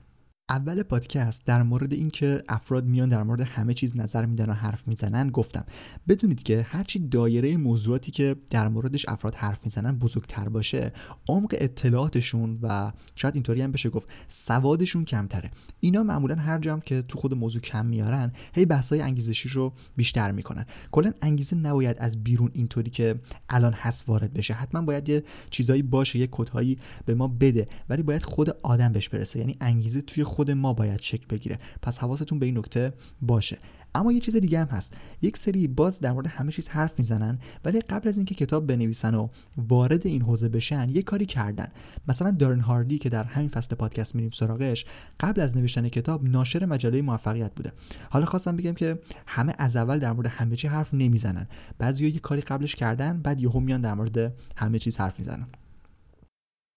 اول 0.53 0.83
پادکست 0.83 1.45
در 1.45 1.63
مورد 1.63 1.93
اینکه 1.93 2.41
افراد 2.49 2.85
میان 2.85 3.09
در 3.09 3.23
مورد 3.23 3.41
همه 3.41 3.73
چیز 3.73 3.97
نظر 3.97 4.25
میدن 4.25 4.49
و 4.49 4.53
حرف 4.53 4.87
می‌زنن 4.87 5.29
گفتم. 5.29 5.65
بدونید 6.07 6.43
که 6.43 6.65
هرچی 6.69 6.99
دایره 6.99 7.57
موضوعاتی 7.57 8.11
که 8.11 8.35
در 8.49 8.67
موردش 8.67 9.05
افراد 9.07 9.35
حرف 9.35 9.59
می‌زنن 9.63 9.97
بزرگتر 9.97 10.49
باشه 10.49 10.91
عمق 11.29 11.55
اطلاعاتشون 11.57 12.59
و 12.61 12.91
شاید 13.15 13.33
اینطوری 13.33 13.61
هم 13.61 13.71
بشه 13.71 13.89
گفت 13.89 14.11
سوادشون 14.27 15.05
کمتره. 15.05 15.51
اینا 15.79 16.03
معمولا 16.03 16.35
هر 16.35 16.59
جام 16.59 16.81
که 16.81 17.01
تو 17.01 17.17
خود 17.17 17.33
موضوع 17.33 17.61
کم 17.61 17.85
میارن 17.85 18.31
هی 18.53 18.65
بحثای 18.65 19.01
انگیزشی 19.01 19.49
رو 19.49 19.73
بیشتر 19.95 20.31
می‌کنن. 20.31 20.65
کلا 20.91 21.13
انگیزه 21.21 21.55
نباید 21.55 21.97
از 21.99 22.23
بیرون 22.23 22.51
اینطوری 22.53 22.89
که 22.89 23.13
الان 23.49 23.73
هست 23.73 24.09
وارد 24.09 24.33
بشه. 24.33 24.53
حتما 24.53 24.81
باید 24.81 25.09
یه 25.09 25.23
چیزایی 25.49 25.81
باشه 25.81 26.19
یه 26.19 26.27
کدهایی 26.31 26.77
به 27.05 27.15
ما 27.15 27.27
بده 27.27 27.65
ولی 27.89 28.03
باید 28.03 28.23
خود 28.23 28.49
آدم 28.63 28.91
بهش 28.91 29.09
برسه. 29.09 29.39
یعنی 29.39 29.57
انگیزه 29.61 30.01
توی 30.01 30.23
خود 30.23 30.42
ما 30.49 30.73
باید 30.73 31.01
شکل 31.01 31.25
بگیره. 31.29 31.57
پس 31.81 31.99
حواستون 31.99 32.39
به 32.39 32.45
این 32.45 32.57
نکته 32.57 32.93
باشه. 33.21 33.57
اما 33.95 34.11
یه 34.11 34.19
چیز 34.19 34.35
دیگه 34.35 34.59
هم 34.59 34.67
هست. 34.67 34.93
یک 35.21 35.37
سری 35.37 35.67
باز 35.67 35.99
در 35.99 36.11
مورد 36.11 36.27
همه 36.27 36.51
چیز 36.51 36.67
حرف 36.67 36.99
می‌زنن 36.99 37.39
ولی 37.65 37.79
قبل 37.79 38.09
از 38.09 38.17
اینکه 38.17 38.35
کتاب 38.35 38.67
بنویسن 38.67 39.15
و 39.15 39.27
وارد 39.57 40.07
این 40.07 40.21
حوزه 40.21 40.49
بشن 40.49 40.89
یه 40.89 41.01
کاری 41.01 41.25
کردن. 41.25 41.67
مثلا 42.07 42.31
دارن 42.31 42.59
هاردی 42.59 42.97
که 42.97 43.09
در 43.09 43.23
همین 43.23 43.49
فصل 43.49 43.75
پادکست 43.75 44.15
میریم 44.15 44.31
سراغش 44.31 44.85
قبل 45.19 45.41
از 45.41 45.57
نوشتن 45.57 45.89
کتاب 45.89 46.29
ناشر 46.29 46.65
مجله 46.65 47.01
موفقیت 47.01 47.51
بوده. 47.55 47.71
حالا 48.09 48.25
خواستم 48.25 48.55
بگم 48.55 48.73
که 48.73 48.99
همه 49.27 49.53
از 49.57 49.75
اول 49.75 49.99
در 49.99 50.13
مورد 50.13 50.27
همه 50.27 50.55
چی 50.55 50.67
حرف 50.67 50.93
نمی‌زنن. 50.93 51.47
بعضیا 51.77 52.09
یه 52.09 52.19
کاری 52.19 52.41
قبلش 52.41 52.75
کردن 52.75 53.21
بعد 53.21 53.41
یهو 53.41 53.59
میان 53.59 53.81
در 53.81 53.93
مورد 53.93 54.33
همه 54.55 54.79
چیز 54.79 54.97
حرف 54.97 55.19
می‌زنن. 55.19 55.47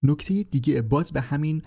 نکته 0.03 0.43
دیگه 0.43 0.83
باز 0.83 1.13
به 1.13 1.21
همین 1.21 1.63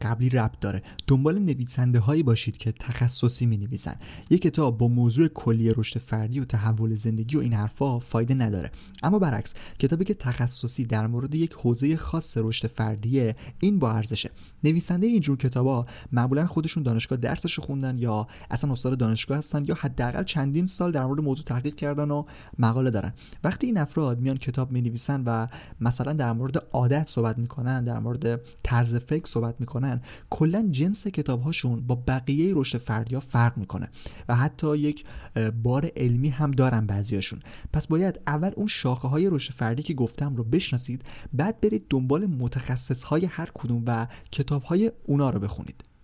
قبلی 0.00 0.28
ربط 0.28 0.60
داره. 0.60 0.82
دنبال 1.06 1.38
نویسنده 1.38 1.98
هایی 1.98 2.22
باشید 2.22 2.56
که 2.56 2.72
تخصصی 2.72 3.46
می 3.46 3.56
نویسن 3.56 3.94
یک 4.30 4.42
کتاب 4.42 4.78
با 4.78 4.88
موضوع 4.88 5.28
کلی 5.28 5.72
رشد 5.72 6.00
فردی 6.00 6.40
و 6.40 6.44
تحول 6.44 6.94
زندگی 6.94 7.36
و 7.36 7.40
این 7.40 7.52
حرفا 7.52 7.98
فایده 7.98 8.34
نداره. 8.34 8.70
اما 9.02 9.18
برعکس 9.18 9.54
کتابی 9.78 10.04
که 10.04 10.14
تخصصی 10.14 10.84
در 10.84 11.06
مورد 11.06 11.34
یک 11.34 11.52
حوزه 11.52 11.96
خاص 11.96 12.36
رشد 12.36 12.68
فردیه 12.68 13.34
این 13.60 13.78
با 13.78 13.92
ارزشه. 13.92 14.30
نویسنده 14.64 15.06
اینجور 15.06 15.36
کتابا 15.36 15.82
معمولا 16.12 16.46
خودشون 16.46 16.82
دانشگاه 16.82 17.18
درسش 17.18 17.58
خوندن 17.58 17.98
یا 17.98 18.26
اصلا 18.50 18.72
استاد 18.72 18.98
دانشگاه 18.98 19.38
هستن 19.38 19.64
یا 19.64 19.74
حداقل 19.74 20.22
چندین 20.24 20.66
سال 20.66 20.92
در 20.92 21.06
مورد 21.06 21.20
موضوع 21.20 21.44
تحقیق 21.44 21.74
کردن 21.74 22.10
و 22.10 22.24
مقاله 22.58 22.90
دارن. 22.90 23.12
وقتی 23.44 23.66
این 23.66 23.78
افراد 23.78 24.20
میان 24.20 24.36
کتاب 24.36 24.72
می 24.72 24.82
نویسن 24.82 25.22
و 25.26 25.46
مثلا 25.80 26.12
در 26.12 26.32
مورد 26.32 26.56
عادت 26.72 27.08
صحبت 27.08 27.38
می‌کنن 27.38 27.65
در 27.66 27.98
مورد 27.98 28.40
طرز 28.62 28.96
فکر 28.96 29.26
صحبت 29.26 29.54
می‌کنن. 29.58 30.00
کلا 30.30 30.68
جنس 30.70 31.06
کتاب 31.06 31.42
هاشون 31.42 31.86
با 31.86 31.94
بقیه 31.94 32.52
رشد 32.56 32.78
فردی 32.78 33.20
فرق 33.20 33.58
می‌کنه 33.58 33.88
و 34.28 34.36
حتی 34.36 34.78
یک 34.78 35.04
بار 35.62 35.90
علمی 35.96 36.28
هم 36.28 36.50
دارن 36.50 36.86
بعضیاشون 36.86 37.40
پس 37.72 37.86
باید 37.86 38.20
اول 38.26 38.50
اون 38.56 38.66
شاخه 38.66 39.08
های 39.08 39.30
رشد 39.30 39.52
فردی 39.52 39.82
که 39.82 39.94
گفتم 39.94 40.36
رو 40.36 40.44
بشناسید 40.44 41.10
بعد 41.32 41.60
برید 41.60 41.86
دنبال 41.90 42.26
متخصص 42.26 43.02
های 43.02 43.26
هر 43.26 43.50
کدوم 43.54 43.82
و 43.86 44.06
کتاب 44.32 44.62
های 44.62 44.92
اونا 45.04 45.30
رو 45.30 45.40
بخونید. 45.40 45.95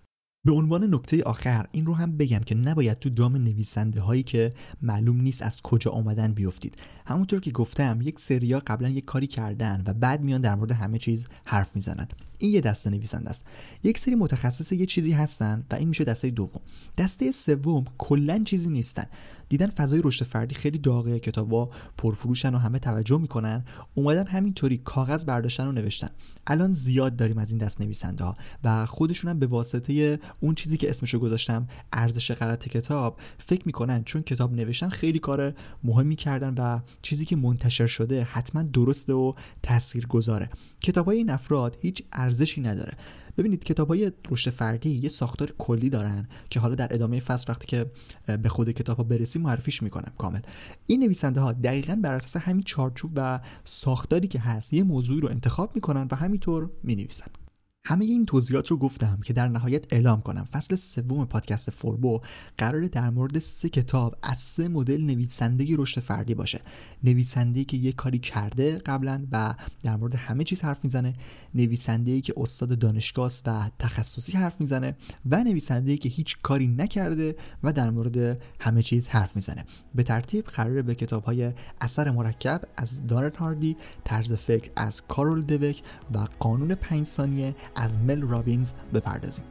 به 0.45 0.51
عنوان 0.51 0.93
نکته 0.93 1.23
آخر 1.23 1.67
این 1.71 1.85
رو 1.85 1.93
هم 1.93 2.17
بگم 2.17 2.39
که 2.39 2.55
نباید 2.55 2.99
تو 2.99 3.09
دام 3.09 3.35
نویسنده 3.37 4.01
هایی 4.01 4.23
که 4.23 4.49
معلوم 4.81 5.21
نیست 5.21 5.41
از 5.41 5.61
کجا 5.61 5.91
آمدن 5.91 6.33
بیفتید. 6.33 6.75
همونطور 7.05 7.39
که 7.39 7.51
گفتم 7.51 7.99
یک 8.01 8.19
سریا 8.19 8.61
قبلا 8.67 8.89
یک 8.89 9.05
کاری 9.05 9.27
کردن 9.27 9.83
و 9.85 9.93
بعد 9.93 10.21
میان 10.21 10.41
در 10.41 10.55
مورد 10.55 10.71
همه 10.71 10.97
چیز 10.99 11.25
حرف 11.45 11.75
می‌زنن. 11.75 12.07
این 12.37 12.53
یه 12.53 12.61
دسته 12.61 12.89
نویسنده 12.89 13.29
است. 13.29 13.43
یک 13.83 13.97
سری 13.97 14.15
متخصص 14.15 14.71
یه 14.71 14.85
چیزی 14.85 15.11
هستن 15.11 15.65
و 15.71 15.75
این 15.75 15.87
میشه 15.87 16.03
دسته 16.03 16.29
دوم. 16.29 16.61
دسته 16.97 17.31
سوم 17.31 17.85
کلا 17.97 18.39
چیزی 18.39 18.69
نیستن. 18.69 19.05
دیدن 19.53 19.67
فضای 19.67 20.01
رشد 20.03 20.25
فردی 20.25 20.55
خیلی 20.55 20.77
داغه 20.77 21.19
کتابا 21.19 21.69
پرفروشن 21.97 22.55
و 22.55 22.57
همه 22.57 22.79
توجه 22.79 23.17
می‌کنن. 23.17 23.65
اومدن 23.93 24.27
همینطوری 24.27 24.77
کاغذ 24.77 25.25
برداشتن 25.25 25.67
و 25.67 25.71
نوشتن. 25.71 26.09
الان 26.47 26.71
زیاد 26.71 27.15
داریم 27.15 27.37
از 27.37 27.49
این 27.49 27.57
دست 27.57 27.81
نویسنده 27.81 28.23
ها 28.23 28.33
و 28.63 28.85
خودشون 28.85 29.31
هم 29.31 29.39
به 29.39 29.47
واسطه 29.47 30.19
اون 30.39 30.55
چیزی 30.55 30.77
که 30.77 30.89
اسمشو 30.89 31.19
گذاشتم 31.19 31.67
ارزش 31.93 32.31
غلط 32.31 32.67
کتاب 32.67 33.19
فکر 33.37 33.61
می‌کنن 33.65 34.03
چون 34.03 34.21
کتاب 34.21 34.53
نوشتن 34.53 34.89
خیلی 34.89 35.19
کار 35.19 35.53
مهمی 35.83 36.15
کردن 36.15 36.53
و 36.57 36.79
چیزی 37.01 37.25
که 37.25 37.35
منتشر 37.35 37.87
شده 37.87 38.23
حتما 38.23 38.63
درسته 38.63 39.13
و 39.13 39.31
تاثیرگذاره. 39.63 40.49
کتاب 40.81 41.05
های 41.05 41.17
این 41.17 41.29
افراد 41.29 41.77
هیچ 41.81 42.03
ارزشی 42.13 42.61
نداره. 42.61 42.93
ببینید 43.37 43.63
کتاب 43.63 43.87
های 43.87 44.11
رشد 44.29 44.51
فردی 44.51 44.89
یه 44.89 45.09
ساختار 45.09 45.53
کلی 45.57 45.89
دارن 45.89 46.27
که 46.49 46.59
حالا 46.59 46.75
در 46.75 46.93
ادامه 46.93 47.19
فصل 47.19 47.45
وقتی 47.49 47.67
که 47.67 47.91
به 48.37 48.49
خود 48.49 48.71
کتاب 48.71 48.97
ها 48.97 49.03
برسیم 49.03 49.41
معرفیش 49.41 49.83
می‌کنم 49.83 50.13
کامل. 50.17 50.39
این 50.87 51.03
نویسنده 51.03 51.41
ها 51.41 51.53
دقیقا 51.53 51.99
بر 52.03 52.15
اساس 52.15 52.37
همین 52.37 52.63
چارچوب 52.63 53.11
و 53.15 53.39
ساختاری 53.63 54.27
که 54.27 54.39
هست 54.39 54.73
یه 54.73 54.83
موضوعی 54.83 55.21
رو 55.21 55.29
انتخاب 55.29 55.75
می‌کنن 55.75 56.07
و 56.11 56.15
همینطور 56.15 56.69
می‌نویسن. 56.83 57.31
همه 57.85 58.05
این 58.05 58.25
توضیحات 58.25 58.67
رو 58.67 58.77
گفتم 58.77 59.19
که 59.25 59.33
در 59.33 59.47
نهایت 59.47 59.93
اعلام 59.93 60.21
کنم. 60.21 60.47
فصل 60.51 60.75
سوم 60.75 61.25
پادکست 61.25 61.69
فوربو 61.69 62.21
قراره 62.57 62.87
در 62.87 63.09
مورد 63.09 63.39
سه 63.39 63.69
کتاب 63.69 64.15
از 64.23 64.37
سه 64.37 64.67
مدل 64.67 65.01
نویسنده 65.01 65.65
رشد 65.77 66.01
فردی 66.01 66.35
باشه. 66.35 66.61
نویسنده 67.03 67.63
که 67.63 67.77
یه 67.77 67.91
کاری 67.91 68.19
کرده 68.19 68.77
قبلا 68.77 69.27
و 69.31 69.55
در 69.83 69.95
مورد 69.95 70.15
همه 70.15 70.43
چیز 70.43 70.61
حرف 70.61 70.79
می‌زنه. 70.83 71.13
نویسنده 71.55 72.21
که 72.21 72.33
استاد 72.37 72.79
دانشگاه 72.79 73.31
و 73.45 73.69
تخصصی 73.79 74.37
حرف 74.37 74.55
می‌زنه. 74.59 74.95
و 75.25 75.43
نویسنده 75.43 75.97
که 75.97 76.09
هیچ 76.09 76.37
کاری 76.41 76.67
نکرده 76.67 77.35
و 77.63 77.73
در 77.73 77.89
مورد 77.89 78.41
همه 78.59 78.83
چیز 78.83 79.07
حرف 79.07 79.35
می‌زنه. 79.35 79.65
به 79.95 80.03
ترتیب 80.03 80.45
قراره 80.45 80.81
به 80.81 80.95
کتاب 80.95 81.23
های 81.23 81.53
اثر 81.81 82.11
مرکب 82.11 82.61
از 82.77 83.07
دارن 83.07 83.35
هاردی 83.35 83.75
طرز 84.03 84.33
فکر 84.33 84.71
از 84.75 85.01
کارول 85.07 85.41
دوک 85.41 85.81
و 86.13 86.27
قانون 86.39 86.75
پنج 86.75 87.07
ثانیه 87.07 87.55
از 87.75 87.99
مل 87.99 88.21
رابینز 88.21 88.73
بپردازیم. 88.93 89.45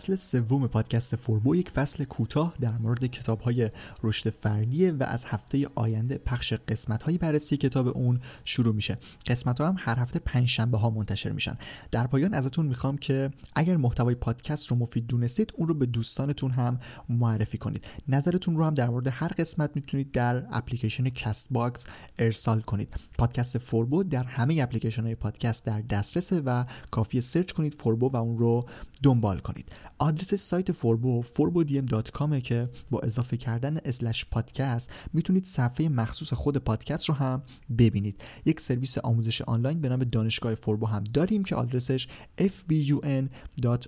فصل 0.00 0.16
سوم 0.16 0.66
پادکست 0.66 1.16
فوربو 1.16 1.56
یک 1.56 1.70
فصل 1.70 2.04
کوتاه 2.04 2.54
در 2.60 2.78
مورد 2.78 3.06
کتاب 3.06 3.40
های 3.40 3.70
رشد 4.02 4.30
فردیه 4.30 4.92
و 4.92 5.02
از 5.02 5.24
هفته 5.24 5.66
آینده 5.74 6.18
پخش 6.18 6.52
قسمت 6.52 7.02
های 7.02 7.18
بررسی 7.18 7.56
کتاب 7.56 7.88
اون 7.88 8.20
شروع 8.44 8.74
میشه. 8.74 8.98
قسمت 9.26 9.60
ها 9.60 9.68
هم 9.68 9.76
هر 9.78 9.98
هفته 9.98 10.18
پنج 10.18 10.48
شنبه 10.48 10.78
ها 10.78 10.90
منتشر 10.90 11.32
میشن. 11.32 11.58
در 11.90 12.06
پایان 12.06 12.34
ازتون 12.34 12.66
می‌خوام 12.66 12.98
که 12.98 13.30
اگر 13.54 13.76
محتوای 13.76 14.14
پادکست 14.14 14.66
رو 14.66 14.76
مفید 14.76 15.06
دونستید 15.06 15.52
اون 15.56 15.68
رو 15.68 15.74
به 15.74 15.86
دوستانتون 15.86 16.50
هم 16.50 16.80
معرفی 17.08 17.58
کنید. 17.58 17.84
نظرتون 18.08 18.56
رو 18.56 18.64
هم 18.64 18.74
در 18.74 18.88
مورد 18.88 19.06
هر 19.06 19.28
قسمت 19.38 19.70
می‌تونید 19.74 20.12
در 20.12 20.46
اپلیکیشن 20.50 21.08
Castbox 21.08 21.86
ارسال 22.18 22.60
کنید. 22.60 22.94
پادکست 23.18 23.58
فوربو 23.58 24.02
در 24.04 24.24
همه 24.24 24.62
اپلیکیشن 24.62 25.02
های 25.02 25.14
پادکست 25.14 25.64
در 25.64 25.80
دسترسه 25.80 26.40
و 26.40 26.64
کافی 26.90 27.20
سرچ 27.20 27.52
کنید 27.52 27.74
فوربو 27.74 28.10
و 28.10 28.16
اون 28.16 28.38
رو 28.38 28.66
دنبال 29.02 29.38
کنید. 29.38 29.89
آدرس 29.98 30.34
سایت 30.34 30.72
فوربو 30.72 31.22
forbodm.com 31.22 32.40
که 32.42 32.68
با 32.90 33.00
اضافه 33.00 33.36
کردن 33.36 33.78
slash 33.84 34.24
پادکست 34.24 34.92
می‌تونید 35.12 35.44
صفحه 35.44 35.88
مخصوص 35.88 36.32
خود 36.32 36.56
پادکست 36.56 37.08
رو 37.08 37.14
هم 37.14 37.42
ببینید. 37.78 38.20
یک 38.44 38.60
سرویس 38.60 38.98
آموزش 38.98 39.42
آنلاین 39.42 39.80
به 39.80 39.88
نام 39.88 40.04
دانشگاه 40.04 40.54
فوربو 40.54 40.86
هم 40.86 41.04
داریم 41.04 41.44
که 41.44 41.54
آدرسش 41.54 42.08
fbun.ir 42.38 43.80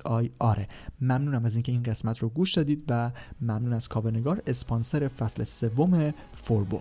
ممنونم 1.00 1.44
از 1.44 1.54
اینکه 1.54 1.72
این 1.72 1.82
قسمت 1.82 2.18
رو 2.18 2.28
گوش 2.28 2.54
دادید 2.54 2.84
و 2.88 3.12
ممنون 3.40 3.72
از 3.72 3.88
کاونگار 3.88 4.42
اسپانسر 4.46 5.08
فصل 5.08 5.44
سوم 5.44 6.14
فوربو. 6.34 6.80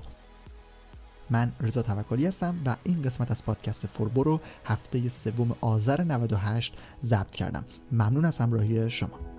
من 1.32 1.52
رضا 1.62 1.82
توکلی 1.82 2.26
هستم 2.26 2.56
و 2.66 2.76
این 2.84 3.02
قسمت 3.02 3.32
از 3.32 3.46
پادکست 3.46 3.88
فوربو 3.88 4.24
رو 4.24 4.40
هفته 4.66 5.08
سوم 5.08 5.56
آذر 5.62 6.02
98 6.02 6.74
ضبط 7.04 7.32
کردم. 7.32 7.66
ممنون 7.92 8.26
از 8.26 8.38
همراهی 8.38 8.90
شما. 8.90 9.31